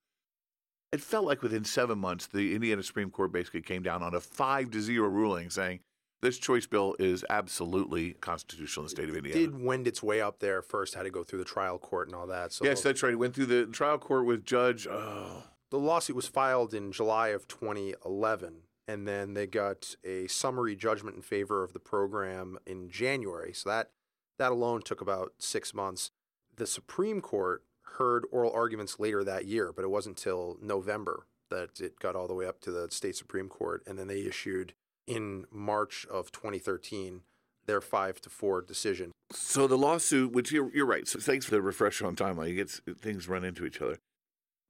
It 0.94 1.02
felt 1.02 1.26
like 1.26 1.42
within 1.42 1.66
seven 1.66 2.00
months, 2.00 2.28
the 2.28 2.56
Indiana 2.56 2.82
Supreme 2.82 3.12
Court 3.12 3.34
basically 3.34 3.62
came 3.62 3.84
down 3.84 4.02
on 4.02 4.16
a 4.16 4.22
five 4.22 4.72
to 4.72 4.82
zero 4.82 5.10
ruling, 5.10 5.50
saying 5.50 5.82
this 6.21 6.38
choice 6.38 6.65
bill 6.65 6.95
is 6.99 7.23
absolutely 7.30 8.13
constitutional 8.13 8.84
in 8.84 8.86
the 8.86 8.89
state 8.89 9.10
of 9.10 9.15
Indiana. 9.15 9.39
It 9.39 9.45
did 9.45 9.62
wend 9.62 9.88
its 9.88 10.01
way 10.01 10.21
up 10.21 10.39
there 10.39 10.62
first, 10.62 10.95
had 10.95 11.03
to 11.03 11.10
go 11.10 11.23
through 11.23 11.39
the 11.39 11.45
trial 11.45 11.77
court 11.77 12.08
and 12.08 12.15
all 12.15 12.27
that. 12.27 12.51
So 12.53 12.65
yes, 12.65 12.82
that's 12.82 13.03
right. 13.03 13.13
It 13.13 13.17
went 13.17 13.36
through 13.36 13.45
the 13.47 13.65
trial 13.67 13.97
court 13.97 14.25
with 14.25 14.45
Judge. 14.45 14.88
Oh. 14.89 15.43
The 15.69 15.80
lawsuit 15.80 16.15
was 16.15 16.27
filed 16.27 16.73
in 16.73 16.91
July 16.91 17.30
of 17.30 17.47
2011, 17.47 18.62
and 18.88 19.08
then 19.08 19.34
they 19.34 19.45
got 19.45 19.95
a 20.03 20.27
summary 20.27 20.75
judgment 20.75 21.17
in 21.17 21.21
favor 21.21 21.63
of 21.63 21.73
the 21.73 21.80
program 21.80 22.58
in 22.65 22.89
January. 22.89 23.53
So 23.53 23.69
that 23.69 23.91
that 24.39 24.51
alone 24.51 24.82
took 24.82 25.01
about 25.01 25.34
six 25.39 25.73
months. 25.73 26.12
The 26.56 26.67
Supreme 26.67 27.21
Court 27.21 27.63
heard 27.97 28.25
oral 28.32 28.51
arguments 28.51 28.99
later 28.99 29.23
that 29.23 29.45
year, 29.45 29.71
but 29.75 29.84
it 29.84 29.89
wasn't 29.89 30.17
until 30.17 30.58
November 30.62 31.25
that 31.49 31.80
it 31.80 31.99
got 31.99 32.15
all 32.15 32.27
the 32.27 32.34
way 32.34 32.45
up 32.45 32.60
to 32.62 32.71
the 32.71 32.89
state 32.91 33.15
Supreme 33.15 33.49
Court, 33.49 33.84
and 33.88 33.97
then 33.97 34.08
they 34.08 34.19
issued 34.19 34.73
in 35.08 35.46
March 35.52 36.06
of 36.12 36.32
2013 36.32 37.22
their 37.67 37.82
five 37.82 38.20
to 38.22 38.30
four 38.30 38.62
decision. 38.62 39.12
So 39.32 39.67
the 39.67 39.78
lawsuit, 39.78 40.32
which 40.32 40.52
you're, 40.52 40.74
you're 40.74 40.86
right. 40.86 41.08
So 41.08 41.20
thanks 41.20 41.46
for 41.46 41.52
the 41.52 41.62
refresher 41.62 42.08
on 42.08 42.15
timeline. 42.15 42.50
You 42.50 42.56
get 42.56 42.70
things 43.00 43.28
run 43.28 43.43
into 43.43 43.65
each 43.65 43.82
other. 43.82 44.00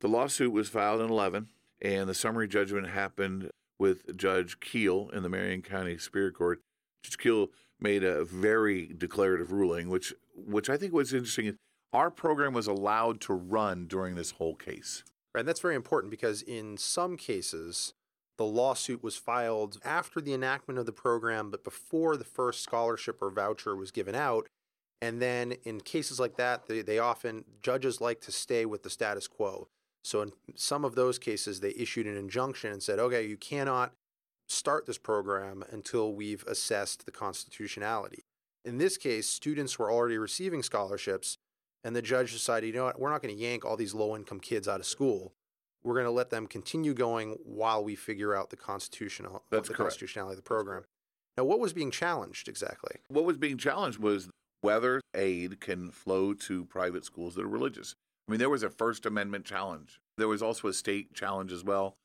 The 0.01 0.07
lawsuit 0.07 0.51
was 0.51 0.67
filed 0.67 1.01
in 1.01 1.09
11, 1.09 1.47
and 1.81 2.09
the 2.09 2.13
summary 2.13 2.47
judgment 2.47 2.89
happened 2.89 3.49
with 3.79 4.17
Judge 4.17 4.59
Keele 4.59 5.09
in 5.13 5.23
the 5.23 5.29
Marion 5.29 5.61
County 5.61 5.97
Superior 5.97 6.31
Court. 6.31 6.59
Judge 7.03 7.17
Keele 7.17 7.47
made 7.79 8.03
a 8.03 8.25
very 8.25 8.91
declarative 8.97 9.51
ruling, 9.51 9.89
which 9.89 10.13
which 10.35 10.69
I 10.69 10.77
think 10.77 10.93
was 10.93 11.13
interesting. 11.13 11.55
Our 11.93 12.11
program 12.11 12.53
was 12.53 12.67
allowed 12.67 13.21
to 13.21 13.33
run 13.33 13.87
during 13.87 14.15
this 14.15 14.31
whole 14.31 14.55
case. 14.55 15.03
And 15.35 15.47
that's 15.47 15.59
very 15.59 15.75
important 15.75 16.11
because 16.11 16.41
in 16.41 16.77
some 16.77 17.15
cases, 17.15 17.93
the 18.37 18.45
lawsuit 18.45 19.03
was 19.03 19.17
filed 19.17 19.79
after 19.83 20.21
the 20.21 20.33
enactment 20.33 20.79
of 20.79 20.85
the 20.85 20.91
program, 20.91 21.49
but 21.49 21.63
before 21.63 22.15
the 22.17 22.23
first 22.23 22.61
scholarship 22.61 23.21
or 23.21 23.31
voucher 23.31 23.75
was 23.75 23.91
given 23.91 24.15
out. 24.15 24.47
And 25.01 25.21
then 25.21 25.53
in 25.63 25.81
cases 25.81 26.19
like 26.19 26.37
that, 26.37 26.67
they, 26.67 26.81
they 26.81 26.99
often, 26.99 27.45
judges 27.61 28.01
like 28.01 28.21
to 28.21 28.31
stay 28.31 28.65
with 28.65 28.83
the 28.83 28.89
status 28.89 29.27
quo. 29.27 29.67
So 30.03 30.21
in 30.21 30.31
some 30.55 30.85
of 30.85 30.95
those 30.95 31.19
cases, 31.19 31.59
they 31.59 31.73
issued 31.77 32.07
an 32.07 32.17
injunction 32.17 32.71
and 32.71 32.81
said, 32.81 32.97
okay, 32.97 33.27
you 33.27 33.37
cannot 33.37 33.93
start 34.47 34.85
this 34.85 34.97
program 34.97 35.63
until 35.69 36.13
we've 36.13 36.45
assessed 36.47 37.05
the 37.05 37.11
constitutionality. 37.11 38.23
In 38.63 38.77
this 38.77 38.97
case, 38.97 39.27
students 39.27 39.77
were 39.77 39.91
already 39.91 40.17
receiving 40.17 40.63
scholarships, 40.63 41.37
and 41.83 41.95
the 41.95 42.01
judge 42.01 42.33
decided, 42.33 42.67
you 42.67 42.73
know 42.73 42.85
what, 42.85 42.99
we're 42.99 43.09
not 43.09 43.21
going 43.21 43.35
to 43.35 43.41
yank 43.41 43.65
all 43.65 43.77
these 43.77 43.93
low 43.93 44.15
income 44.15 44.39
kids 44.39 44.67
out 44.67 44.79
of 44.79 44.85
school. 44.85 45.33
We're 45.87 45.93
going 45.93 46.05
to 46.05 46.11
let 46.11 46.29
them 46.31 46.47
continue 46.47 46.93
going 46.93 47.37
while 47.45 47.81
we 47.81 47.95
figure 47.95 48.35
out 48.35 48.49
the 48.49 48.57
constitutional 48.57 49.37
uh, 49.37 49.39
That's 49.49 49.69
the 49.69 49.73
correct. 49.73 49.91
constitutionality 49.91 50.33
of 50.33 50.37
the 50.37 50.43
program. 50.43 50.83
Now, 51.37 51.45
what 51.45 51.59
was 51.59 51.71
being 51.71 51.91
challenged 51.91 52.49
exactly? 52.49 52.97
What 53.07 53.23
was 53.23 53.37
being 53.37 53.57
challenged 53.57 53.99
was 53.99 54.29
whether 54.59 54.99
aid 55.15 55.61
can 55.61 55.91
flow 55.91 56.33
to 56.33 56.65
private 56.65 57.05
schools 57.05 57.35
that 57.35 57.45
are 57.45 57.47
religious. 57.47 57.95
I 58.27 58.31
mean, 58.31 58.39
there 58.39 58.49
was 58.49 58.63
a 58.63 58.69
First 58.69 59.05
Amendment 59.05 59.45
challenge. 59.45 60.01
There 60.17 60.27
was 60.27 60.41
also 60.41 60.67
a 60.67 60.73
state 60.73 61.13
challenge 61.13 61.53
as 61.53 61.63
well, 61.63 61.95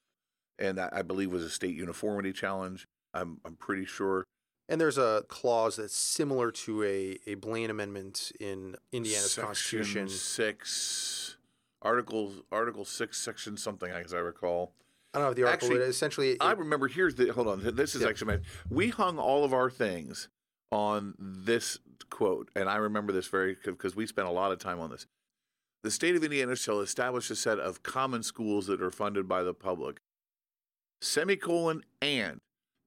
and 0.61 0.79
that 0.79 0.95
I 0.95 1.03
believe 1.03 1.33
was 1.33 1.43
a 1.43 1.51
state 1.51 1.75
uniformity 1.75 2.33
challenge. 2.33 2.87
I'm 3.13 3.41
I'm 3.45 3.57
pretty 3.57 3.85
sure. 3.85 4.23
And 4.69 4.81
there's 4.81 4.99
a 4.99 5.25
clause 5.27 5.75
that's 5.77 5.97
similar 5.97 6.53
to 6.53 6.85
a, 6.85 7.19
a 7.27 7.35
Blaine 7.35 7.69
Amendment 7.69 8.31
in 8.39 8.77
Indiana's 8.93 9.33
Section 9.33 9.45
Constitution. 9.47 10.09
six, 10.09 11.37
Article 11.83 12.33
Article 12.51 12.85
six, 12.85 13.19
Section 13.19 13.57
something, 13.57 13.91
as 13.91 14.15
I 14.15 14.19
recall. 14.19 14.73
I 15.15 15.19
don't 15.19 15.27
know 15.27 15.31
if 15.31 15.37
the 15.37 15.45
article, 15.45 15.69
Actually, 15.69 15.85
essentially, 15.85 16.31
it, 16.31 16.39
I 16.41 16.53
remember. 16.53 16.89
Here's 16.89 17.15
the 17.15 17.29
hold 17.33 17.49
on. 17.49 17.61
This 17.75 17.95
is 17.95 18.03
Yeah. 18.03 18.09
actually 18.09 18.37
my. 18.37 18.41
We 18.71 18.89
hung 18.89 19.19
all 19.19 19.45
of 19.45 19.53
our 19.53 19.69
things 19.69 20.29
on 20.71 21.15
this 21.19 21.79
quote, 22.09 22.51
and 22.57 22.69
I 22.69 22.77
remember 22.77 23.13
this 23.13 23.27
very 23.29 23.57
because 23.63 23.95
we 23.95 24.07
spent 24.07 24.27
a 24.27 24.31
lot 24.31 24.53
of 24.53 24.59
time 24.59 24.81
on 24.81 24.91
this. 24.91 25.07
The 25.83 25.91
state 25.91 26.15
of 26.15 26.23
Indiana 26.23 26.57
shall 26.57 26.81
establish 26.81 27.29
a 27.31 27.37
set 27.37 27.59
of 27.59 27.83
common 27.83 28.23
schools 28.23 28.67
that 28.69 28.81
are 28.81 28.91
funded 28.91 29.29
by 29.29 29.43
the 29.43 29.53
public. 29.53 30.01
Semicolon 31.03 31.83
and 32.01 32.39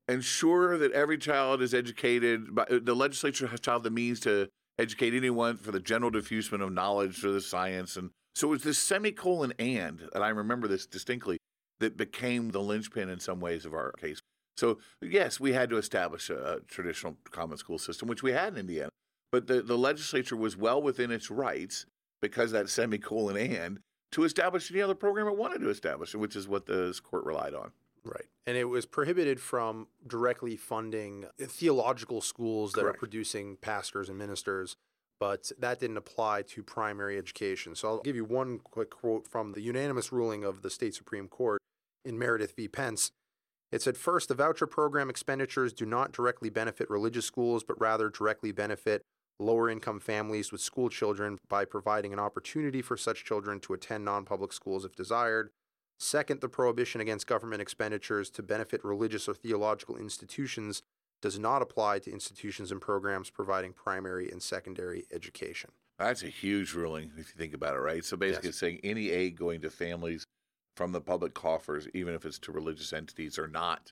ensure 0.07 0.77
that 0.77 0.93
every 0.93 1.17
child 1.17 1.61
is 1.61 1.73
educated. 1.73 2.55
By, 2.55 2.63
uh, 2.63 2.79
the 2.81 2.95
legislature 2.95 3.47
has 3.47 3.59
have 3.65 3.83
the 3.83 3.91
means 3.91 4.19
to 4.21 4.47
educate 4.79 5.13
anyone 5.13 5.57
for 5.57 5.71
the 5.71 5.79
general 5.79 6.09
diffusion 6.09 6.61
of 6.61 6.71
knowledge 6.71 7.19
for 7.19 7.29
the 7.29 7.41
science, 7.41 7.97
and 7.97 8.11
so 8.35 8.47
it 8.47 8.51
was 8.51 8.63
this 8.63 8.77
semicolon 8.77 9.53
and, 9.57 10.07
and 10.13 10.23
I 10.23 10.29
remember 10.29 10.67
this 10.67 10.85
distinctly 10.85 11.37
that 11.79 11.97
became 11.97 12.51
the 12.51 12.61
linchpin 12.61 13.09
in 13.09 13.19
some 13.19 13.39
ways 13.39 13.65
of 13.65 13.73
our 13.73 13.91
case. 13.93 14.21
So, 14.57 14.79
yes, 15.01 15.39
we 15.39 15.53
had 15.53 15.69
to 15.69 15.77
establish 15.77 16.29
a, 16.29 16.57
a 16.57 16.59
traditional 16.61 17.17
common 17.31 17.57
school 17.57 17.77
system, 17.77 18.07
which 18.07 18.23
we 18.23 18.31
had 18.31 18.53
in 18.53 18.59
Indiana, 18.59 18.89
but 19.31 19.47
the, 19.47 19.61
the 19.61 19.77
legislature 19.77 20.37
was 20.37 20.55
well 20.55 20.81
within 20.81 21.11
its 21.11 21.29
rights 21.29 21.85
because 22.21 22.51
that 22.51 22.69
semicolon 22.69 23.37
and 23.37 23.79
to 24.11 24.23
establish 24.23 24.71
any 24.71 24.81
other 24.81 24.95
program 24.95 25.27
it 25.27 25.35
wanted 25.35 25.59
to 25.59 25.69
establish, 25.69 26.15
which 26.15 26.35
is 26.35 26.47
what 26.47 26.65
this 26.65 26.99
court 26.99 27.25
relied 27.25 27.53
on. 27.53 27.71
Right. 28.05 28.25
And 28.45 28.55
it 28.55 28.65
was 28.65 28.85
prohibited 28.85 29.41
from 29.41 29.87
directly 30.07 30.55
funding 30.55 31.25
eh, 31.39 31.47
theological 31.49 32.21
schools 32.21 32.73
that 32.73 32.81
Correct. 32.81 32.95
are 32.95 32.99
producing 32.99 33.57
pastors 33.57 34.07
and 34.07 34.17
ministers, 34.17 34.77
but 35.19 35.51
that 35.57 35.79
didn't 35.79 35.97
apply 35.97 36.43
to 36.43 36.63
primary 36.63 37.17
education. 37.17 37.75
So 37.75 37.87
I'll 37.87 38.01
give 38.01 38.15
you 38.15 38.25
one 38.25 38.59
quick 38.59 38.89
quote 38.89 39.27
from 39.27 39.53
the 39.53 39.61
unanimous 39.61 40.11
ruling 40.11 40.43
of 40.43 40.61
the 40.61 40.69
state 40.69 40.95
Supreme 40.95 41.27
Court 41.27 41.61
in 42.03 42.17
Meredith 42.17 42.55
v. 42.55 42.67
Pence. 42.67 43.11
It 43.71 43.81
said, 43.81 43.97
First, 43.97 44.29
the 44.29 44.35
voucher 44.35 44.67
program 44.67 45.09
expenditures 45.09 45.73
do 45.73 45.85
not 45.85 46.11
directly 46.11 46.49
benefit 46.49 46.89
religious 46.89 47.25
schools, 47.25 47.63
but 47.63 47.79
rather 47.79 48.09
directly 48.09 48.51
benefit 48.51 49.01
lower 49.39 49.69
income 49.69 49.99
families 49.99 50.51
with 50.51 50.61
school 50.61 50.89
children 50.89 51.37
by 51.49 51.65
providing 51.65 52.13
an 52.13 52.19
opportunity 52.19 52.81
for 52.81 52.95
such 52.95 53.25
children 53.25 53.59
to 53.59 53.73
attend 53.73 54.05
non 54.05 54.23
public 54.25 54.53
schools 54.53 54.85
if 54.85 54.95
desired. 54.95 55.49
Second, 55.99 56.41
the 56.41 56.49
prohibition 56.49 57.01
against 57.01 57.27
government 57.27 57.61
expenditures 57.61 58.29
to 58.29 58.43
benefit 58.43 58.83
religious 58.83 59.27
or 59.27 59.33
theological 59.33 59.95
institutions 59.97 60.81
does 61.25 61.39
not 61.39 61.63
apply 61.63 61.97
to 61.97 62.11
institutions 62.11 62.71
and 62.71 62.79
programs 62.79 63.31
providing 63.31 63.73
primary 63.73 64.29
and 64.29 64.43
secondary 64.43 65.07
education. 65.11 65.71
That's 65.97 66.21
a 66.21 66.27
huge 66.27 66.73
ruling 66.75 67.09
if 67.17 67.29
you 67.33 67.33
think 67.35 67.55
about 67.55 67.73
it, 67.73 67.79
right? 67.79 68.05
So 68.05 68.15
basically, 68.15 68.49
Yes. 68.49 68.51
it's 68.51 68.59
saying 68.59 68.79
any 68.83 69.09
aid 69.09 69.35
going 69.35 69.61
to 69.61 69.71
families 69.71 70.23
from 70.77 70.91
the 70.91 71.01
public 71.01 71.33
coffers, 71.33 71.87
even 71.95 72.13
if 72.13 72.25
it's 72.27 72.37
to 72.37 72.51
religious 72.51 72.93
entities, 72.93 73.39
are 73.39 73.47
not 73.47 73.91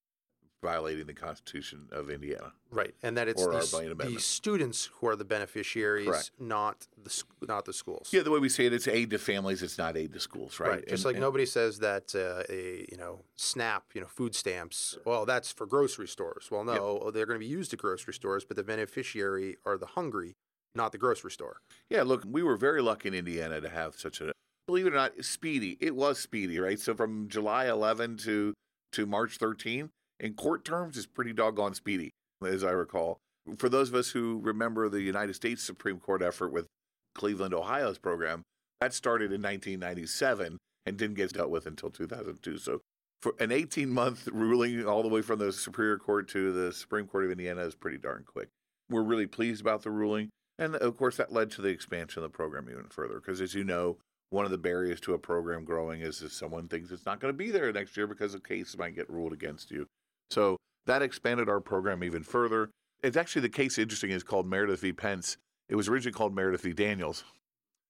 violating 0.63 1.05
the 1.05 1.13
Constitution 1.13 1.87
of 1.91 2.09
Indiana. 2.09 2.53
Right, 2.71 2.95
and 3.03 3.15
that 3.17 3.27
it's 3.27 3.43
the, 3.45 3.51
our 3.51 3.57
s- 3.59 3.69
Blaine 3.71 3.95
the 3.95 4.19
students 4.19 4.89
who 4.95 5.07
are 5.07 5.15
the 5.15 5.25
beneficiaries, 5.25 6.07
Correct. 6.07 6.31
not 6.39 6.87
the 7.03 7.23
not 7.47 7.65
the 7.65 7.73
schools. 7.73 8.09
Yeah, 8.11 8.23
the 8.23 8.31
way 8.31 8.39
we 8.39 8.49
say 8.49 8.65
it, 8.65 8.73
it's 8.73 8.87
aid 8.87 9.11
to 9.11 9.19
families. 9.19 9.61
It's 9.61 9.77
not 9.77 9.95
aid 9.95 10.13
to 10.13 10.19
schools, 10.19 10.59
right? 10.59 10.69
Right, 10.71 10.87
just 10.87 11.03
And- 11.03 11.05
like 11.05 11.15
and- 11.15 11.21
nobody 11.21 11.45
says 11.45 11.77
that 11.79 12.15
uh, 12.15 12.43
a 12.51 12.87
you 12.91 12.97
know 12.97 13.19
SNAP, 13.35 13.83
you 13.93 14.01
know 14.01 14.07
food 14.07 14.33
stamps. 14.33 14.97
Well, 15.05 15.25
that's 15.25 15.51
for 15.51 15.67
grocery 15.67 16.07
stores. 16.07 16.47
Well, 16.49 16.63
no, 16.63 17.11
they're 17.11 17.27
going 17.27 17.39
to 17.39 17.45
be 17.45 17.51
used 17.51 17.73
at 17.73 17.79
grocery 17.79 18.13
stores, 18.15 18.43
but 18.45 18.57
the 18.57 18.63
beneficiary 18.63 19.57
are 19.65 19.77
the 19.77 19.85
hungry, 19.87 20.33
not 20.73 20.91
the 20.93 20.97
grocery 20.97 21.31
store. 21.31 21.57
Yeah, 21.89 22.01
look, 22.03 22.23
we 22.25 22.41
were 22.41 22.57
very 22.57 22.81
lucky 22.81 23.09
in 23.09 23.13
Indiana 23.13 23.61
to 23.61 23.69
have 23.69 23.95
such 23.99 24.21
a 24.21 24.31
believe 24.65 24.87
it 24.87 24.93
or 24.93 24.95
not, 24.95 25.11
speedy. 25.23 25.77
It 25.81 25.93
was 25.93 26.17
speedy, 26.19 26.57
right? 26.57 26.79
So 26.79 26.95
from 26.95 27.27
July 27.27 27.67
11 27.67 28.17
to 28.19 28.53
to 28.93 29.05
March 29.05 29.37
13 29.37 29.89
in 30.23 30.33
court 30.33 30.63
terms 30.63 30.95
is 30.95 31.05
pretty 31.05 31.33
doggone 31.33 31.75
speedy, 31.75 32.09
as 32.43 32.63
I 32.63 32.71
recall. 32.71 33.19
For 33.57 33.67
those 33.67 33.89
of 33.89 33.95
us 33.95 34.09
who 34.09 34.39
remember 34.41 34.87
the 34.87 35.01
United 35.01 35.33
States 35.33 35.61
Supreme 35.61 35.99
Court 35.99 36.23
effort 36.23 36.53
with 36.53 36.65
Cleveland, 37.13 37.53
Ohio's 37.53 37.97
program, 37.97 38.41
that 38.79 38.93
started 38.93 39.33
in 39.33 39.41
1997 39.41 40.57
and 40.85 40.97
didn't 40.97 41.17
get 41.17 41.33
dealt 41.33 41.49
with 41.49 41.65
until 41.65 41.89
2002. 41.89 42.57
So 42.57 42.79
for 43.21 43.35
an 43.39 43.51
18 43.51 43.89
month 43.89 44.29
ruling 44.31 44.85
all 44.85 45.03
the 45.03 45.09
way 45.09 45.21
from 45.21 45.39
the 45.39 45.51
Superior 45.51 45.97
Court 45.97 46.29
to 46.29 46.53
the 46.53 46.71
Supreme 46.71 47.05
Court 47.05 47.25
of 47.25 47.31
Indiana 47.31 47.61
is 47.61 47.75
pretty 47.75 47.97
darn 47.97 48.23
quick. 48.25 48.47
We're 48.89 49.03
really 49.03 49.27
pleased 49.27 49.59
about 49.59 49.83
the 49.83 49.91
ruling. 49.91 50.29
And 50.57 50.75
of 50.77 50.95
course, 50.95 51.17
that 51.17 51.33
led 51.33 51.51
to 51.51 51.61
the 51.61 51.69
expansion 51.69 52.23
of 52.23 52.31
the 52.31 52.35
program 52.35 52.69
even 52.69 52.85
further. 52.89 53.15
Because 53.15 53.41
as 53.41 53.53
you 53.53 53.65
know, 53.65 53.97
one 54.29 54.45
of 54.45 54.51
the 54.51 54.57
barriers 54.57 55.01
to 55.01 55.13
a 55.13 55.19
program 55.19 55.65
growing 55.65 56.01
is 56.01 56.21
if 56.21 56.31
someone 56.31 56.67
thinks 56.67 56.91
it's 56.91 57.05
not 57.05 57.19
going 57.19 57.33
to 57.33 57.37
be 57.37 57.51
there 57.51 57.71
next 57.73 57.97
year 57.97 58.07
because 58.07 58.33
a 58.33 58.39
case 58.39 58.77
might 58.77 58.95
get 58.95 59.09
ruled 59.09 59.33
against 59.33 59.69
you. 59.69 59.87
So 60.33 60.57
that 60.87 61.03
expanded 61.03 61.47
our 61.47 61.59
program 61.59 62.03
even 62.03 62.23
further. 62.23 62.71
It's 63.03 63.17
actually 63.17 63.43
the 63.43 63.49
case 63.49 63.77
interesting 63.77 64.09
is 64.09 64.23
called 64.23 64.47
Meredith 64.47 64.81
v. 64.81 64.91
Pence. 64.91 65.37
It 65.69 65.75
was 65.75 65.87
originally 65.87 66.13
called 66.13 66.33
Meredith 66.33 66.61
v. 66.61 66.73
Daniels. 66.73 67.23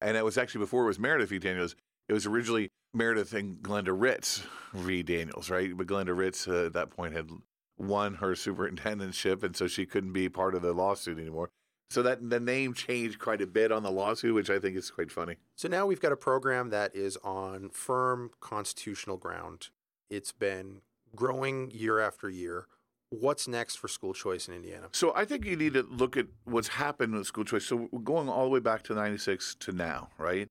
And 0.02 0.18
it 0.18 0.26
was 0.26 0.38
actually 0.38 0.60
before 0.60 0.84
it 0.84 0.88
was 0.88 1.00
Meredith 1.00 1.30
v. 1.30 1.40
Daniels, 1.40 1.76
it 2.10 2.14
was 2.14 2.26
originally 2.26 2.70
Meredith 2.94 3.34
and 3.34 3.58
Glenda 3.58 3.96
Ritz 3.98 4.44
v. 4.74 5.04
Daniels, 5.04 5.50
right? 5.50 5.76
But 5.76 5.88
Glenda 5.88 6.16
Ritz 6.16 6.48
uh, 6.48 6.66
at 6.66 6.74
that 6.74 6.90
point 6.90 7.14
had 7.14 7.30
won 7.78 8.16
her 8.16 8.34
superintendentship, 8.34 9.42
and 9.42 9.56
so 9.56 9.68
she 9.68 9.86
couldn't 9.86 10.12
be 10.14 10.28
part 10.28 10.54
of 10.54 10.62
the 10.62 10.74
lawsuit 10.74 11.18
anymore. 11.18 11.50
So 11.90 12.04
that 12.04 12.30
the 12.30 12.40
name 12.40 12.74
changed 12.74 13.20
quite 13.20 13.42
a 13.42 13.48
bit 13.48 13.72
on 13.72 13.84
the 13.84 13.92
lawsuit, 13.92 14.36
which 14.36 14.50
I 14.50 14.60
think 14.60 14.76
is 14.76 14.92
quite 14.92 15.12
funny. 15.12 15.38
So 15.56 15.70
now 15.70 15.86
we've 15.86 16.02
got 16.02 16.12
a 16.12 16.18
program 16.18 16.72
that 16.72 16.94
is 16.96 17.18
on 17.24 17.70
firm 17.70 18.32
constitutional 18.42 19.18
ground. 19.18 19.70
It's 20.10 20.32
been 20.32 20.82
growing 21.16 21.72
year 21.72 22.00
after 22.00 22.30
year. 22.30 22.68
What's 23.10 23.48
next 23.48 23.76
for 23.76 23.88
school 23.88 24.14
choice 24.14 24.48
in 24.48 24.56
Indiana? 24.56 24.88
So 24.92 25.14
I 25.16 25.26
think 25.26 25.46
you 25.46 25.56
need 25.56 25.74
to 25.74 25.84
look 25.84 26.18
at 26.18 26.26
what's 26.46 26.70
happened 26.70 27.14
with 27.14 27.28
school 27.28 27.46
choice. 27.46 27.66
So 27.66 27.88
going 28.04 28.28
all 28.28 28.46
the 28.46 28.50
way 28.50 28.60
back 28.60 28.82
to 28.84 28.96
96 28.96 29.56
to 29.60 29.72
now, 29.72 30.10
right? 30.18 30.48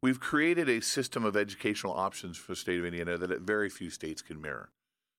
We've 0.00 0.20
created 0.20 0.68
a 0.68 0.80
system 0.80 1.24
of 1.24 1.36
educational 1.36 1.92
options 1.92 2.36
for 2.36 2.52
the 2.52 2.56
state 2.56 2.78
of 2.78 2.84
Indiana 2.84 3.18
that 3.18 3.40
very 3.40 3.68
few 3.68 3.90
states 3.90 4.22
can 4.22 4.40
mirror. 4.40 4.70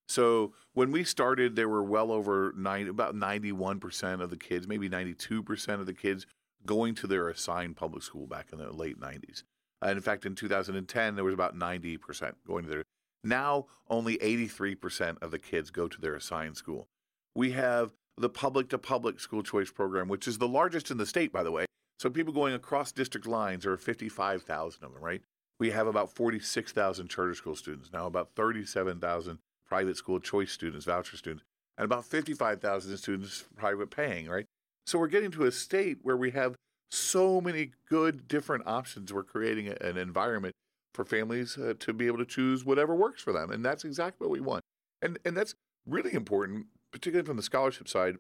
So 0.08 0.54
when 0.74 0.92
we 0.92 1.04
started, 1.04 1.56
there 1.56 1.70
were 1.70 1.84
well 1.84 2.12
over 2.12 2.54
nine, 2.58 2.88
about 2.88 3.13
91% 3.13 4.22
of 4.22 4.30
the 4.30 4.38
kids, 4.38 4.68
maybe 4.68 4.89
92% 4.89 5.80
of 5.80 5.86
the 5.86 5.94
kids 5.94 6.26
going 6.65 6.96
to 6.96 7.08
their 7.08 7.30
assigned 7.30 7.76
public 7.76 8.04
school 8.04 8.26
back 8.26 8.48
in 8.52 8.58
the 8.58 8.72
late 8.72 9.00
90s. 9.00 9.44
And 9.82 9.92
in 9.92 10.02
fact, 10.02 10.26
in 10.26 10.36
2010, 10.36 11.15
there 11.15 11.24
was 11.24 11.34
about 11.34 11.56
90% 11.56 12.34
going 12.48 12.63
to 12.63 12.70
their. 12.70 12.84
Now, 13.24 13.66
only 13.90 14.18
83% 14.18 15.22
of 15.22 15.32
the 15.32 15.40
kids 15.40 15.72
go 15.72 15.88
to 15.88 16.00
their 16.00 16.16
assigned 16.16 16.58
school. 16.58 16.88
We 17.36 17.52
have 17.52 17.94
the 18.18 18.30
public 18.30 18.70
to 18.70 18.78
public 18.78 19.20
school 19.20 19.44
choice 19.44 19.72
program, 19.72 20.08
which 20.08 20.28
is 20.28 20.38
the 20.38 20.48
largest 20.48 20.92
in 20.92 20.98
the 20.98 21.06
state, 21.06 21.32
by 21.32 21.44
the 21.44 21.52
way. 21.52 21.66
So 22.00 22.10
people 22.10 22.34
going 22.34 22.54
across 22.54 22.92
district 22.92 23.28
lines, 23.28 23.66
are 23.66 23.76
55,000 23.76 24.84
of 24.84 24.94
them, 24.94 25.02
right? 25.02 25.22
We 25.60 25.72
have 25.72 25.88
about 25.88 26.16
46,000 26.16 27.10
charter 27.10 27.36
school 27.36 27.56
students, 27.56 27.92
now 27.92 28.08
about 28.08 28.30
37,000 28.36 29.40
private 29.68 29.98
school 29.98 30.20
choice 30.20 30.52
students, 30.52 30.86
voucher 30.86 31.18
students, 31.18 31.44
and 31.78 31.86
about 31.86 32.06
55,000 32.06 32.98
students 32.98 33.44
private 33.58 33.90
paying, 33.92 34.30
right? 34.30 34.46
So 34.86 34.98
we're 34.98 35.08
getting 35.08 35.32
to 35.32 35.46
a 35.46 35.52
state 35.52 35.98
where 36.02 36.18
we 36.18 36.32
have 36.32 36.56
so 36.90 37.42
many 37.42 37.72
good 37.90 38.28
different 38.28 38.66
options. 38.66 39.14
We're 39.14 39.24
creating 39.24 39.68
an 39.68 39.98
environment 39.98 40.56
for 41.00 41.06
families 41.06 41.58
uh, 41.58 41.74
to 41.80 41.94
be 41.94 42.08
able 42.08 42.18
to 42.18 42.26
choose 42.26 42.66
whatever 42.66 42.94
works 42.94 43.22
for 43.22 43.32
them, 43.32 43.52
and 43.52 43.64
that's 43.64 43.86
exactly 43.86 44.28
what 44.28 44.34
we 44.34 44.42
want. 44.42 44.64
And 45.02 45.18
and 45.24 45.38
that's 45.38 45.56
really 45.86 46.14
important, 46.14 46.66
particularly 46.92 47.26
from 47.26 47.38
the 47.38 47.44
scholarship 47.44 47.88
side. 47.88 48.18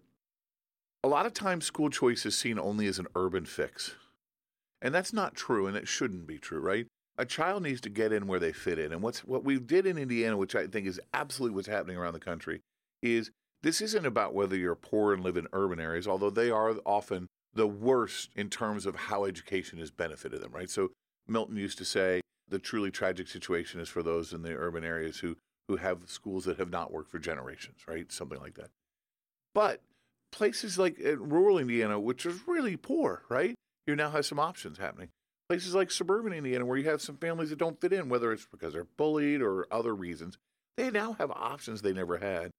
A 1.03 1.09
lot 1.09 1.25
of 1.25 1.33
times, 1.33 1.65
school 1.65 1.89
choice 1.89 2.25
is 2.25 2.37
seen 2.37 2.57
only 2.57 2.87
as 2.87 2.97
an 2.97 3.07
urban 3.15 3.45
fix, 3.45 3.95
and 4.81 4.95
that's 4.95 5.11
not 5.11 5.35
true, 5.35 5.67
and 5.67 5.75
it 5.75 5.87
shouldn't 5.87 6.25
be 6.25 6.37
true, 6.37 6.59
right? 6.59 6.87
a 7.17 7.25
child 7.25 7.61
needs 7.61 7.81
to 7.81 7.89
get 7.89 8.13
in 8.13 8.27
where 8.27 8.39
they 8.39 8.53
fit 8.53 8.79
in. 8.79 8.93
And 8.93 9.01
what's 9.01 9.25
what 9.25 9.43
we 9.43 9.59
did 9.59 9.85
in 9.85 9.97
Indiana, 9.97 10.37
which 10.37 10.55
I 10.55 10.67
think 10.67 10.87
is 10.87 11.01
absolutely 11.13 11.53
what's 11.53 11.67
happening 11.67 11.97
around 11.97 12.13
the 12.13 12.19
country, 12.19 12.61
is 13.03 13.29
this 13.61 13.81
isn't 13.81 14.05
about 14.05 14.33
whether 14.33 14.55
you're 14.55 14.73
poor 14.73 15.13
and 15.13 15.21
live 15.21 15.35
in 15.35 15.47
urban 15.51 15.81
areas, 15.81 16.07
although 16.07 16.29
they 16.29 16.49
are 16.49 16.77
often 16.85 17.27
the 17.53 17.67
worst 17.67 18.29
in 18.37 18.49
terms 18.49 18.85
of 18.85 18.95
how 18.95 19.25
education 19.25 19.79
has 19.79 19.91
benefited 19.91 20.41
them, 20.41 20.53
right? 20.53 20.69
So 20.69 20.91
Milton 21.27 21.57
used 21.57 21.77
to 21.79 21.85
say 21.85 22.21
the 22.49 22.59
truly 22.59 22.91
tragic 22.91 23.27
situation 23.27 23.79
is 23.79 23.89
for 23.89 24.03
those 24.03 24.33
in 24.33 24.41
the 24.41 24.53
urban 24.53 24.83
areas 24.83 25.19
who 25.19 25.35
who 25.67 25.77
have 25.77 25.99
schools 26.07 26.45
that 26.45 26.57
have 26.57 26.71
not 26.71 26.91
worked 26.91 27.11
for 27.11 27.19
generations, 27.19 27.81
right? 27.87 28.11
Something 28.11 28.39
like 28.39 28.55
that. 28.55 28.71
But 29.53 29.81
places 30.31 30.79
like 30.79 30.97
uh, 31.03 31.17
rural 31.17 31.59
Indiana, 31.59 31.99
which 31.99 32.25
is 32.25 32.39
really 32.47 32.75
poor, 32.75 33.21
right? 33.29 33.53
You 33.85 33.95
now 33.95 34.09
have 34.09 34.25
some 34.25 34.39
options 34.39 34.79
happening. 34.79 35.09
Places 35.47 35.75
like 35.75 35.91
suburban 35.91 36.33
Indiana, 36.33 36.65
where 36.65 36.77
you 36.77 36.89
have 36.89 37.01
some 37.01 37.17
families 37.17 37.51
that 37.51 37.59
don't 37.59 37.79
fit 37.79 37.93
in, 37.93 38.09
whether 38.09 38.31
it's 38.31 38.47
because 38.47 38.73
they're 38.73 38.87
bullied 38.97 39.41
or 39.41 39.67
other 39.71 39.93
reasons, 39.93 40.37
they 40.75 40.89
now 40.89 41.13
have 41.13 41.31
options 41.31 41.81
they 41.81 41.93
never 41.93 42.17
had. 42.17 42.51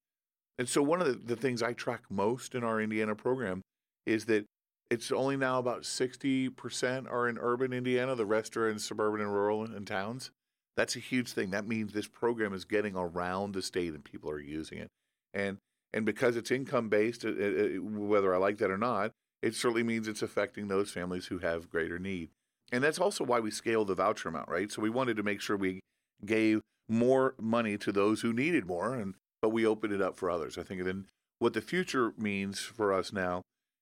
And 0.57 0.69
so, 0.69 0.81
one 0.81 1.01
of 1.01 1.07
the, 1.07 1.13
the 1.13 1.35
things 1.35 1.61
I 1.61 1.73
track 1.73 2.03
most 2.09 2.55
in 2.55 2.63
our 2.63 2.79
Indiana 2.79 3.15
program 3.15 3.61
is 4.05 4.25
that 4.25 4.45
it's 4.91 5.09
only 5.09 5.37
now 5.37 5.57
about 5.57 5.83
60% 5.83 7.09
are 7.09 7.29
in 7.29 7.37
urban 7.39 7.71
Indiana, 7.71 8.13
the 8.13 8.25
rest 8.25 8.57
are 8.57 8.69
in 8.69 8.77
suburban 8.77 9.21
and 9.21 9.33
rural 9.33 9.63
and 9.63 9.87
towns. 9.87 10.31
That's 10.75 10.97
a 10.97 10.99
huge 10.99 11.31
thing. 11.31 11.51
That 11.51 11.65
means 11.65 11.93
this 11.93 12.07
program 12.07 12.53
is 12.53 12.65
getting 12.65 12.97
around 12.97 13.53
the 13.53 13.61
state 13.61 13.93
and 13.93 14.03
people 14.03 14.29
are 14.29 14.39
using 14.39 14.79
it. 14.79 14.89
And 15.33 15.57
and 15.93 16.05
because 16.05 16.35
it's 16.35 16.51
income 16.51 16.89
based, 16.89 17.25
uh, 17.25 17.29
uh, 17.29 17.67
whether 17.81 18.33
I 18.33 18.37
like 18.37 18.57
that 18.59 18.71
or 18.71 18.77
not, 18.77 19.11
it 19.41 19.55
certainly 19.55 19.83
means 19.83 20.07
it's 20.07 20.21
affecting 20.21 20.67
those 20.67 20.91
families 20.91 21.25
who 21.25 21.39
have 21.39 21.69
greater 21.69 21.99
need. 21.99 22.29
And 22.71 22.83
that's 22.83 22.99
also 22.99 23.23
why 23.23 23.39
we 23.39 23.51
scaled 23.51 23.87
the 23.87 23.95
voucher 23.95 24.29
amount, 24.29 24.49
right? 24.49 24.71
So 24.71 24.81
we 24.81 24.89
wanted 24.89 25.17
to 25.17 25.23
make 25.23 25.41
sure 25.41 25.57
we 25.57 25.81
gave 26.25 26.61
more 26.87 27.35
money 27.39 27.77
to 27.77 27.91
those 27.91 28.21
who 28.21 28.31
needed 28.33 28.65
more, 28.65 28.93
and 28.93 29.15
but 29.41 29.49
we 29.49 29.65
opened 29.65 29.93
it 29.93 30.01
up 30.01 30.17
for 30.17 30.29
others. 30.29 30.57
I 30.57 30.63
think 30.63 30.83
then 30.83 31.07
what 31.39 31.53
the 31.53 31.61
future 31.61 32.13
means 32.17 32.59
for 32.59 32.93
us 32.93 33.11
now 33.11 33.41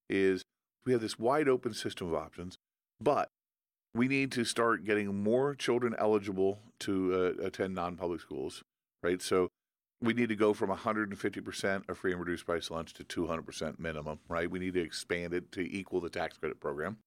is 0.10 0.44
we 0.86 0.92
have 0.92 1.02
this 1.02 1.20
wide 1.20 1.48
open 1.48 1.74
system 1.74 2.08
of 2.08 2.16
options, 2.16 2.58
but 3.02 3.30
we 3.94 4.08
need 4.08 4.32
to 4.34 4.46
start 4.46 4.84
getting 4.84 5.24
more 5.24 5.56
children 5.56 5.96
eligible 5.98 6.60
to 6.82 7.36
uh, 7.42 7.46
attend 7.46 7.76
non-public 7.76 8.22
schools, 8.22 8.64
right? 9.04 9.22
So 9.22 9.50
we 10.02 10.14
need 10.14 10.30
to 10.30 10.36
go 10.36 10.54
from 10.54 10.70
150% 10.70 11.90
of 11.90 11.98
free 11.98 12.12
and 12.12 12.20
reduced 12.20 12.46
price 12.46 12.72
lunch 12.72 12.94
to 12.94 13.04
200% 13.04 13.80
minimum, 13.80 14.20
right? 14.30 14.50
We 14.50 14.60
need 14.60 14.76
to 14.76 14.82
expand 14.82 15.34
it 15.34 15.52
to 15.54 15.62
equal 15.62 16.00
the 16.00 16.10
tax 16.10 16.38
credit 16.38 16.60
program. 16.60 16.98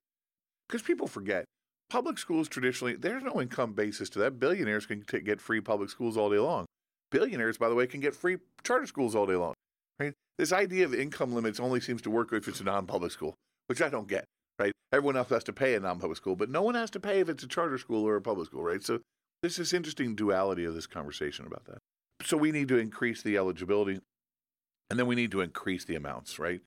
Because 0.68 0.82
people 0.82 1.06
forget, 1.06 1.44
public 1.88 2.18
schools 2.18 2.48
traditionally, 2.48 2.96
there's 2.96 3.22
no 3.22 3.40
income 3.40 3.72
basis 3.72 4.11
to 4.11 4.18
that. 4.20 4.38
Billionaires 4.38 4.87
can 4.87 5.02
t- 5.02 5.20
get 5.20 5.40
free 5.40 5.61
public 5.61 5.90
schools 5.90 6.16
all 6.16 6.30
day 6.30 6.38
long. 6.38 6.66
Billionaires, 7.11 7.58
by 7.58 7.68
the 7.68 7.74
way, 7.74 7.87
can 7.87 8.00
get 8.00 8.14
free 8.14 8.38
charter 8.64 8.87
schools 8.87 9.14
all 9.14 9.26
day 9.26 9.37
long, 9.37 9.54
right? 9.98 10.14
This 10.38 10.52
idea 10.52 10.85
of 10.85 10.94
income 10.94 11.35
limits 11.35 11.61
only 11.61 11.80
seems 11.80 12.02
to 12.02 12.11
work 12.11 12.32
if 12.32 12.48
it's 12.48 12.61
a 12.61 12.64
non 12.64 12.87
public 12.87 13.12
school, 13.12 13.35
which 13.72 13.80
I 13.80 13.88
don't 13.88 14.06
get 14.06 14.26
right? 14.58 14.72
Everyone 14.92 15.16
else 15.16 15.30
has 15.30 15.44
to 15.44 15.52
pay 15.52 15.74
a 15.74 15.80
non-public 15.80 16.16
school, 16.16 16.37
but 16.37 16.50
no 16.50 16.62
one 16.62 16.74
has 16.74 16.90
to 16.90 17.00
pay 17.00 17.20
if 17.20 17.28
it's 17.28 17.42
a 17.42 17.48
charter 17.48 17.78
school 17.78 18.06
or 18.06 18.16
a 18.16 18.20
public 18.20 18.46
school, 18.46 18.62
right? 18.62 18.82
So 18.82 19.00
there's 19.40 19.56
this 19.56 19.72
interesting 19.72 20.14
duality 20.14 20.64
of 20.64 20.74
this 20.74 20.87
conversation 20.87 21.46
about 21.46 21.64
that. 21.64 21.78
So 22.22 22.37
we 22.37 22.52
need 22.52 22.68
to 22.68 22.78
increase 22.78 23.22
the 23.22 23.37
eligibility, 23.37 24.00
and 24.90 24.98
then 24.98 25.06
we 25.06 25.14
need 25.14 25.32
to 25.32 25.40
increase 25.40 25.85
the 25.85 25.96
amounts, 25.96 26.38
right? 26.38 26.61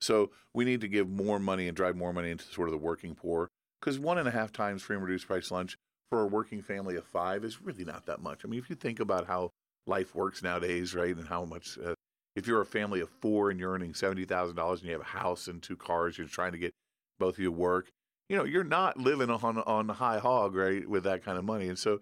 So 0.00 0.30
we 0.54 0.64
need 0.64 0.80
to 0.80 0.88
give 0.88 1.08
more 1.08 1.38
money 1.38 1.68
and 1.68 1.76
drive 1.76 1.96
more 1.96 2.12
money 2.12 2.30
into 2.30 2.44
sort 2.44 2.68
of 2.68 2.72
the 2.72 2.78
working 2.78 3.14
poor, 3.14 3.48
because 3.80 3.98
one 3.98 4.18
and 4.18 4.28
a 4.28 4.32
half 4.32 4.52
times 4.52 4.82
free 4.82 4.96
and 4.96 5.04
reduced 5.04 5.26
price 5.26 5.50
lunch 5.50 5.76
for 6.10 6.22
a 6.22 6.26
working 6.26 6.62
family 6.62 6.96
of 6.96 7.04
five 7.04 7.44
is 7.44 7.60
really 7.60 7.84
not 7.84 8.06
that 8.06 8.22
much. 8.22 8.44
I 8.44 8.48
mean, 8.48 8.60
if 8.60 8.70
you 8.70 8.76
think 8.76 9.00
about 9.00 9.26
how 9.26 9.50
life 9.86 10.14
works 10.14 10.42
nowadays, 10.42 10.94
right, 10.94 11.14
and 11.14 11.28
how 11.28 11.44
much 11.44 11.78
uh, 11.84 11.94
if 12.36 12.46
you're 12.46 12.60
a 12.60 12.66
family 12.66 13.00
of 13.00 13.10
four 13.20 13.50
and 13.50 13.60
you're 13.60 13.72
earning 13.72 13.94
seventy 13.94 14.24
thousand 14.24 14.56
dollars 14.56 14.80
and 14.80 14.88
you 14.88 14.92
have 14.92 15.02
a 15.02 15.04
house 15.04 15.48
and 15.48 15.62
two 15.62 15.76
cars, 15.76 16.18
you're 16.18 16.26
trying 16.26 16.52
to 16.52 16.58
get 16.58 16.72
both 17.18 17.34
of 17.34 17.40
you 17.40 17.52
work, 17.52 17.88
you 18.28 18.36
know, 18.36 18.44
you're 18.44 18.64
not 18.64 18.96
living 18.96 19.30
on 19.30 19.58
on 19.58 19.86
the 19.86 19.92
high 19.94 20.18
hog, 20.18 20.54
right, 20.54 20.88
with 20.88 21.04
that 21.04 21.24
kind 21.24 21.38
of 21.38 21.44
money. 21.44 21.68
And 21.68 21.78
so, 21.78 22.00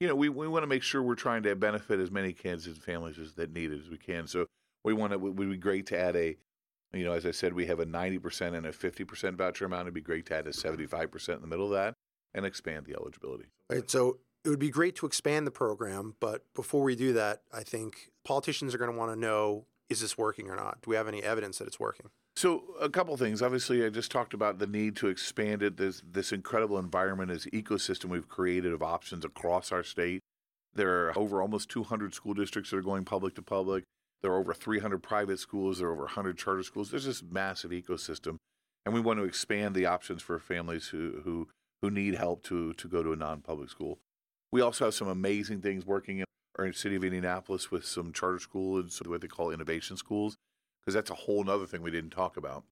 you 0.00 0.08
know, 0.08 0.14
we, 0.14 0.28
we 0.28 0.48
want 0.48 0.62
to 0.62 0.66
make 0.66 0.82
sure 0.82 1.02
we're 1.02 1.14
trying 1.14 1.42
to 1.42 1.54
benefit 1.54 2.00
as 2.00 2.10
many 2.10 2.32
kids 2.32 2.66
and 2.66 2.76
families 2.76 3.18
as 3.18 3.34
that 3.34 3.52
need 3.52 3.72
it 3.72 3.80
as 3.80 3.90
we 3.90 3.98
can. 3.98 4.26
So 4.26 4.46
we 4.84 4.94
want 4.94 5.12
to, 5.12 5.16
it 5.16 5.34
would 5.34 5.50
be 5.50 5.56
great 5.56 5.86
to 5.88 5.98
add 5.98 6.16
a, 6.16 6.36
you 6.92 7.04
know, 7.04 7.12
as 7.12 7.26
I 7.26 7.30
said, 7.30 7.52
we 7.52 7.66
have 7.66 7.80
a 7.80 7.86
90% 7.86 8.56
and 8.56 8.66
a 8.66 8.72
50% 8.72 9.36
voucher 9.36 9.66
amount. 9.66 9.82
It'd 9.82 9.94
be 9.94 10.00
great 10.00 10.26
to 10.26 10.36
add 10.36 10.46
a 10.46 10.50
75% 10.50 11.34
in 11.34 11.40
the 11.40 11.46
middle 11.46 11.66
of 11.66 11.72
that 11.72 11.94
and 12.32 12.46
expand 12.46 12.86
the 12.86 12.94
eligibility. 12.94 13.46
Right. 13.70 13.90
So 13.90 14.18
it 14.46 14.50
would 14.50 14.60
be 14.60 14.70
great 14.70 14.94
to 14.96 15.06
expand 15.06 15.46
the 15.46 15.50
program. 15.50 16.14
But 16.20 16.44
before 16.54 16.82
we 16.82 16.94
do 16.94 17.12
that, 17.14 17.42
I 17.52 17.64
think 17.64 18.12
politicians 18.24 18.74
are 18.74 18.78
going 18.78 18.92
to 18.92 18.96
want 18.96 19.12
to 19.12 19.18
know 19.18 19.66
is 19.88 20.00
this 20.00 20.16
working 20.16 20.48
or 20.48 20.56
not? 20.56 20.78
Do 20.82 20.90
we 20.90 20.96
have 20.96 21.06
any 21.06 21.22
evidence 21.22 21.58
that 21.58 21.66
it's 21.66 21.78
working? 21.78 22.10
So 22.34 22.64
a 22.80 22.88
couple 22.88 23.16
things. 23.16 23.40
Obviously, 23.40 23.84
I 23.84 23.88
just 23.88 24.10
talked 24.10 24.34
about 24.34 24.58
the 24.58 24.66
need 24.66 24.96
to 24.96 25.08
expand 25.08 25.62
it. 25.62 25.76
This 25.76 26.02
this 26.08 26.32
incredible 26.32 26.78
environment, 26.78 27.30
this 27.30 27.46
ecosystem 27.46 28.06
we've 28.06 28.28
created 28.28 28.72
of 28.72 28.82
options 28.82 29.24
across 29.24 29.72
our 29.72 29.82
state. 29.82 30.20
There 30.74 31.06
are 31.06 31.18
over 31.18 31.40
almost 31.40 31.70
200 31.70 32.14
school 32.14 32.34
districts 32.34 32.70
that 32.70 32.76
are 32.76 32.82
going 32.82 33.04
public 33.04 33.34
to 33.36 33.42
public. 33.42 33.84
There 34.22 34.30
are 34.32 34.38
over 34.38 34.52
300 34.52 35.02
private 35.02 35.38
schools. 35.38 35.78
There 35.78 35.88
are 35.88 35.92
over 35.92 36.02
100 36.02 36.36
charter 36.36 36.62
schools. 36.62 36.90
There's 36.90 37.06
this 37.06 37.22
massive 37.22 37.70
ecosystem, 37.70 38.36
and 38.84 38.94
we 38.94 39.00
want 39.00 39.18
to 39.18 39.24
expand 39.24 39.74
the 39.74 39.86
options 39.86 40.22
for 40.22 40.38
families 40.38 40.88
who 40.88 41.22
who 41.24 41.48
who 41.80 41.90
need 41.90 42.16
help 42.16 42.42
to 42.44 42.74
to 42.74 42.88
go 42.88 43.02
to 43.02 43.12
a 43.12 43.16
non-public 43.16 43.70
school. 43.70 43.98
We 44.52 44.60
also 44.60 44.86
have 44.86 44.94
some 44.94 45.08
amazing 45.08 45.60
things 45.60 45.84
working 45.84 46.18
in 46.18 46.24
our 46.58 46.72
city 46.72 46.96
of 46.96 47.04
Indianapolis 47.04 47.70
with 47.70 47.84
some 47.84 48.12
charter 48.12 48.38
schools 48.38 48.80
and 48.80 48.92
some 48.92 49.10
what 49.10 49.20
they 49.20 49.28
call 49.28 49.50
innovation 49.50 49.96
schools 49.96 50.36
because 50.80 50.94
that's 50.94 51.10
a 51.10 51.14
whole 51.14 51.48
other 51.50 51.66
thing 51.66 51.82
we 51.82 51.90
didn't 51.90 52.10
talk 52.10 52.36
about 52.36 52.64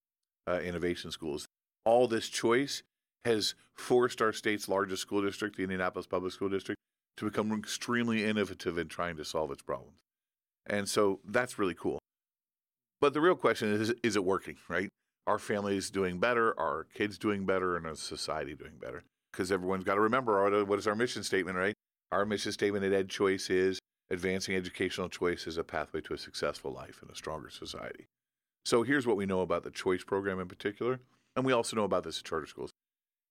uh, 0.48 0.60
innovation 0.60 1.10
schools. 1.10 1.46
All 1.84 2.06
this 2.06 2.28
choice 2.28 2.82
has 3.24 3.54
forced 3.74 4.22
our 4.22 4.32
state's 4.32 4.68
largest 4.68 5.02
school 5.02 5.22
district, 5.22 5.56
the 5.56 5.64
Indianapolis 5.64 6.06
Public 6.06 6.32
School 6.32 6.48
District, 6.48 6.78
to 7.16 7.24
become 7.24 7.52
extremely 7.52 8.24
innovative 8.24 8.78
in 8.78 8.88
trying 8.88 9.16
to 9.16 9.24
solve 9.24 9.50
its 9.50 9.62
problems. 9.62 9.96
And 10.66 10.88
so 10.88 11.20
that's 11.24 11.58
really 11.58 11.74
cool. 11.74 11.98
But 13.00 13.12
the 13.14 13.20
real 13.20 13.34
question 13.34 13.72
is 13.72 13.92
is 14.02 14.16
it 14.16 14.24
working, 14.24 14.56
right? 14.68 14.88
Are 15.26 15.38
families 15.38 15.90
doing 15.90 16.18
better? 16.18 16.58
Are 16.58 16.86
kids 16.94 17.18
doing 17.18 17.44
better? 17.44 17.76
And 17.76 17.86
is 17.86 18.00
society 18.00 18.54
doing 18.54 18.74
better? 18.80 19.04
Because 19.34 19.50
everyone's 19.50 19.82
got 19.82 19.96
to 19.96 20.00
remember 20.00 20.46
uh, 20.46 20.64
what 20.64 20.78
is 20.78 20.86
our 20.86 20.94
mission 20.94 21.24
statement, 21.24 21.56
right? 21.56 21.74
Our 22.12 22.24
mission 22.24 22.52
statement 22.52 22.84
at 22.84 22.92
Ed 22.92 23.08
Choice 23.08 23.50
is 23.50 23.80
advancing 24.10 24.54
educational 24.54 25.08
choice 25.08 25.48
is 25.48 25.58
a 25.58 25.64
pathway 25.64 26.00
to 26.02 26.14
a 26.14 26.18
successful 26.18 26.72
life 26.72 27.00
and 27.02 27.10
a 27.10 27.16
stronger 27.16 27.50
society. 27.50 28.06
So 28.64 28.84
here's 28.84 29.06
what 29.06 29.16
we 29.16 29.26
know 29.26 29.40
about 29.40 29.64
the 29.64 29.70
choice 29.70 30.04
program 30.04 30.38
in 30.38 30.46
particular, 30.46 31.00
and 31.34 31.44
we 31.44 31.52
also 31.52 31.74
know 31.74 31.84
about 31.84 32.04
this 32.04 32.18
at 32.18 32.24
charter 32.24 32.46
schools. 32.46 32.70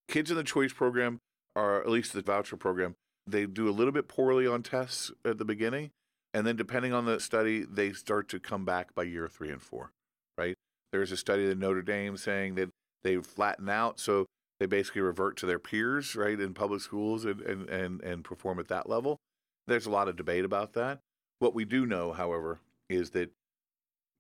Kids 0.10 0.30
in 0.30 0.36
the 0.36 0.44
choice 0.44 0.74
program 0.74 1.20
are, 1.56 1.82
at 1.82 1.90
least 1.90 2.12
the 2.12 2.22
voucher 2.22 2.58
program, 2.58 2.96
they 3.26 3.46
do 3.46 3.70
a 3.70 3.72
little 3.72 3.94
bit 3.94 4.10
poorly 4.10 4.46
on 4.46 4.62
tests 4.62 5.12
at 5.24 5.38
the 5.38 5.46
beginning, 5.46 5.92
and 6.34 6.46
then 6.46 6.58
depending 6.58 6.92
on 6.92 7.06
the 7.06 7.20
study, 7.22 7.64
they 7.64 7.94
start 7.94 8.28
to 8.30 8.40
come 8.40 8.66
back 8.66 8.94
by 8.94 9.04
year 9.04 9.30
three 9.30 9.50
and 9.50 9.62
four, 9.62 9.92
right? 10.38 10.56
There's 10.92 11.14
a 11.14 11.18
study 11.18 11.50
at 11.50 11.58
Notre 11.58 11.82
Dame 11.82 12.18
saying 12.18 12.56
that 12.56 12.70
they 13.04 13.16
flatten 13.18 13.70
out, 13.70 14.00
so 14.00 14.26
they 14.64 14.68
basically 14.68 15.02
revert 15.02 15.36
to 15.36 15.46
their 15.46 15.60
peers, 15.60 16.16
right, 16.16 16.40
in 16.40 16.54
public 16.54 16.80
schools 16.80 17.26
and, 17.26 17.42
and, 17.42 17.70
and, 17.70 18.02
and 18.02 18.24
perform 18.24 18.60
at 18.60 18.70
that 18.70 18.88
level. 18.88 19.20
There's 19.68 19.86
a 19.86 19.92
lot 19.92 20.08
of 20.08 20.16
debate 20.16 20.46
about 20.46 20.72
that. 20.72 21.00
What 21.40 21.54
we 21.54 21.66
do 21.66 21.86
know, 21.86 22.14
however, 22.14 22.60
is 22.90 23.10
that 23.10 23.32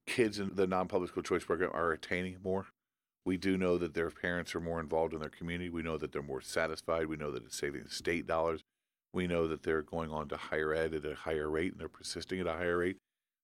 kids 0.05 0.39
in 0.39 0.51
the 0.55 0.67
non 0.67 0.89
public 0.89 1.11
school 1.11 1.23
choice 1.23 1.45
program 1.45 1.71
are 1.73 1.93
attaining 1.93 2.39
more. 2.43 2.65
We 3.25 3.37
do 3.37 3.55
know 3.55 3.77
that 3.77 3.93
their 3.93 4.09
parents 4.09 4.53
are 4.53 4.59
more 4.59 4.81
involved 4.81 5.13
in 5.13 5.21
their 5.21 5.29
community. 5.29 5.69
We 5.69 5.81
know 5.81 5.97
that 5.97 6.11
they're 6.11 6.21
more 6.21 6.41
satisfied. 6.41 7.07
We 7.07 7.15
know 7.15 7.31
that 7.31 7.45
it's 7.45 7.57
saving 7.57 7.87
state 7.87 8.27
dollars. 8.27 8.59
We 9.13 9.27
know 9.27 9.47
that 9.47 9.63
they're 9.63 9.81
going 9.81 10.11
on 10.11 10.27
to 10.27 10.35
higher 10.35 10.73
ed 10.73 10.93
at 10.93 11.05
a 11.05 11.15
higher 11.15 11.49
rate 11.49 11.71
and 11.71 11.79
they're 11.79 11.87
persisting 11.87 12.41
at 12.41 12.47
a 12.47 12.51
higher 12.51 12.79
rate. 12.79 12.97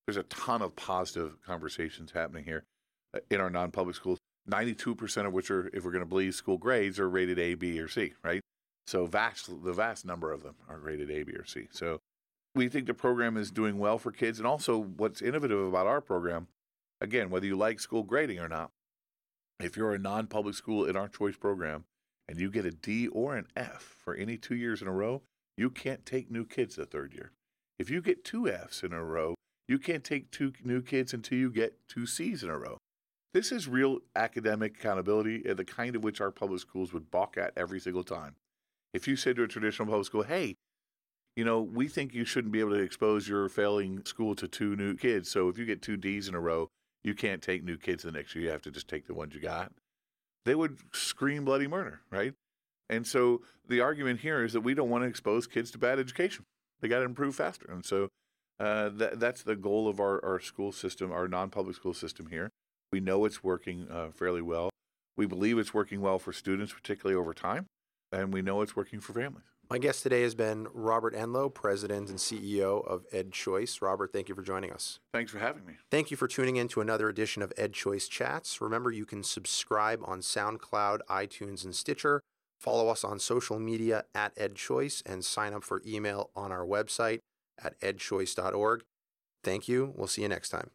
There's 0.06 0.18
a 0.18 0.24
ton 0.24 0.62
of 0.62 0.76
positive 0.76 1.38
conversations 1.46 2.12
happening 2.12 2.44
here 2.44 2.66
uh, 3.16 3.20
in 3.32 3.40
our 3.40 3.50
non 3.50 3.72
public 3.72 3.96
schools, 3.96 4.19
92% 4.50 5.26
of 5.26 5.34
which 5.34 5.52
are, 5.52 5.70
if 5.74 5.84
we're 5.84 5.92
going 5.92 6.04
to 6.04 6.10
believe 6.10 6.36
school 6.36 6.58
grades, 6.58 7.00
are 7.00 7.10
rated 7.10 7.40
A, 7.40 7.54
B, 7.54 7.80
or 7.80 7.88
C, 7.88 8.14
right? 8.24 8.42
So 8.88 9.06
vast, 9.06 9.64
the 9.64 9.74
vast 9.74 10.06
number 10.06 10.32
of 10.32 10.44
them 10.44 10.56
are 10.68 10.80
rated 10.80 11.12
A, 11.12 11.24
B, 11.24 11.34
or 11.34 11.46
C. 11.46 11.68
So 11.72 12.00
we 12.56 12.68
think 12.68 12.88
the 12.88 12.94
program 12.94 13.38
is 13.38 13.52
doing 13.52 13.78
well 13.78 13.98
for 13.98 14.12
kids. 14.12 14.40
And 14.40 14.48
also, 14.48 14.80
what's 14.80 15.22
innovative 15.22 15.60
about 15.60 15.88
our 15.88 16.02
program, 16.02 16.48
again, 17.00 17.30
whether 17.30 17.46
you 17.46 17.56
like 17.56 17.80
school 17.80 18.04
grading 18.04 18.40
or 18.40 18.50
not, 18.50 18.72
if 19.60 19.78
you're 19.78 19.94
a 19.94 20.00
non 20.00 20.28
public 20.28 20.56
school 20.56 20.86
in 20.86 20.96
our 20.96 21.08
choice 21.08 21.38
program 21.38 21.86
and 22.28 22.40
you 22.40 22.50
get 22.50 22.66
a 22.66 22.72
D 22.72 23.08
or 23.08 23.36
an 23.36 23.48
F 23.56 23.96
for 24.04 24.16
any 24.16 24.38
two 24.38 24.56
years 24.56 24.82
in 24.82 24.88
a 24.88 24.94
row, 24.94 25.22
you 25.58 25.70
can't 25.70 26.06
take 26.06 26.32
new 26.32 26.46
kids 26.46 26.76
the 26.76 26.86
third 26.86 27.14
year. 27.14 27.32
If 27.78 27.90
you 27.90 28.02
get 28.02 28.24
two 28.24 28.50
Fs 28.50 28.84
in 28.84 28.94
a 28.94 29.04
row, 29.04 29.36
you 29.68 29.78
can't 29.78 30.04
take 30.04 30.32
two 30.32 30.54
new 30.64 30.82
kids 30.82 31.14
until 31.14 31.38
you 31.38 31.52
get 31.52 31.78
two 31.88 32.06
Cs 32.06 32.44
in 32.44 32.50
a 32.50 32.58
row. 32.58 32.78
This 33.34 33.52
is 33.52 33.68
real 33.68 34.00
academic 34.16 34.78
accountability, 34.78 35.44
the 35.54 35.66
kind 35.66 35.96
of 35.96 36.04
which 36.04 36.20
our 36.20 36.32
public 36.32 36.62
schools 36.62 36.94
would 36.94 37.12
balk 37.12 37.38
at 37.38 37.54
every 37.56 37.80
single 37.80 38.04
time. 38.04 38.36
If 38.94 39.08
you 39.08 39.16
say 39.16 39.34
to 39.34 39.44
a 39.44 39.48
traditional 39.48 39.88
public 39.88 40.08
school, 40.08 40.24
hey, 40.24 40.56
you 41.36 41.46
know, 41.46 41.62
we 41.62 41.88
think 41.88 42.14
you 42.14 42.26
shouldn't 42.26 42.52
be 42.52 42.60
able 42.60 42.72
to 42.72 42.82
expose 42.82 43.28
your 43.28 43.48
failing 43.48 44.04
school 44.06 44.36
to 44.36 44.48
two 44.48 44.76
new 44.76 44.96
kids. 44.96 45.30
So 45.30 45.48
if 45.48 45.60
you 45.60 45.66
get 45.66 45.82
two 45.82 45.96
D's 45.96 46.28
in 46.28 46.34
a 46.34 46.40
row, 46.40 46.70
you 47.04 47.14
can't 47.14 47.42
take 47.42 47.64
new 47.64 47.78
kids 47.78 48.04
the 48.04 48.12
next 48.12 48.34
year. 48.34 48.46
You 48.46 48.50
have 48.52 48.64
to 48.64 48.72
just 48.72 48.88
take 48.88 49.06
the 49.06 49.14
ones 49.14 49.36
you 49.36 49.42
got. 49.42 49.72
They 50.46 50.56
would 50.56 50.80
scream 50.92 51.46
bloody 51.46 51.68
murder, 51.68 52.02
right? 52.10 52.34
And 52.90 53.06
so 53.06 53.42
the 53.68 53.82
argument 53.82 54.22
here 54.22 54.44
is 54.44 54.54
that 54.54 54.62
we 54.62 54.74
don't 54.74 54.90
want 54.90 55.04
to 55.04 55.08
expose 55.08 55.46
kids 55.46 55.70
to 55.72 55.78
bad 55.78 56.00
education. 56.00 56.46
They 56.82 56.88
got 56.88 57.00
to 57.00 57.06
improve 57.06 57.36
faster. 57.36 57.70
And 57.72 57.86
so 57.86 58.10
uh, 58.60 58.90
that, 58.90 59.20
that's 59.20 59.44
the 59.44 59.56
goal 59.56 59.88
of 59.88 60.00
our, 60.00 60.24
our 60.26 60.40
school 60.40 60.72
system, 60.72 61.12
our 61.12 61.28
non 61.28 61.52
public 61.52 61.76
school 61.76 61.94
system 61.94 62.28
here. 62.32 62.50
We 62.92 63.00
know 63.00 63.26
it's 63.26 63.44
working 63.44 63.88
uh, 63.90 64.10
fairly 64.12 64.42
well. 64.42 64.70
We 65.18 65.26
believe 65.26 65.58
it's 65.58 65.74
working 65.74 66.02
well 66.02 66.18
for 66.18 66.32
students, 66.32 66.74
particularly 66.74 67.20
over 67.20 67.34
time, 67.34 67.66
and 68.12 68.34
we 68.34 68.42
know 68.42 68.62
it's 68.62 68.76
working 68.76 69.00
for 69.00 69.14
families. 69.14 69.44
My 69.70 69.78
guest 69.78 70.02
today 70.02 70.24
has 70.24 70.34
been 70.34 70.68
Robert 70.74 71.14
Enlow, 71.14 71.54
President 71.54 72.10
and 72.10 72.18
CEO 72.18 72.84
of 72.88 73.08
EdChoice. 73.12 73.84
Robert, 73.84 74.12
thank 74.12 74.28
you 74.28 74.34
for 74.34 74.42
joining 74.42 74.72
us. 74.72 75.00
Thanks 75.14 75.32
for 75.32 75.38
having 75.38 75.64
me. 75.64 75.74
Thank 75.92 76.10
you 76.10 76.18
for 76.18 76.28
tuning 76.28 76.56
in 76.56 76.68
to 76.70 76.82
another 76.82 77.08
edition 77.08 77.44
of 77.44 77.54
EdChoice 77.56 78.10
Chats. 78.10 78.62
Remember, 78.62 78.92
you 78.92 79.06
can 79.06 79.24
subscribe 79.24 80.02
on 80.06 80.22
SoundCloud, 80.22 81.02
iTunes, 81.08 81.64
and 81.64 81.76
Stitcher. 81.76 82.22
Follow 82.60 82.90
us 82.90 83.04
on 83.04 83.20
social 83.20 83.60
media 83.60 84.06
at 84.16 84.36
EdChoice 84.36 85.04
and 85.06 85.24
sign 85.24 85.54
up 85.54 85.64
for 85.64 85.84
email 85.86 86.32
on 86.36 86.52
our 86.52 86.66
website 86.66 87.20
at 87.64 87.80
edchoice.org. 87.82 88.82
Thank 89.44 89.68
you. 89.68 89.94
We'll 89.96 90.08
see 90.08 90.24
you 90.24 90.30
next 90.30 90.50
time. 90.50 90.72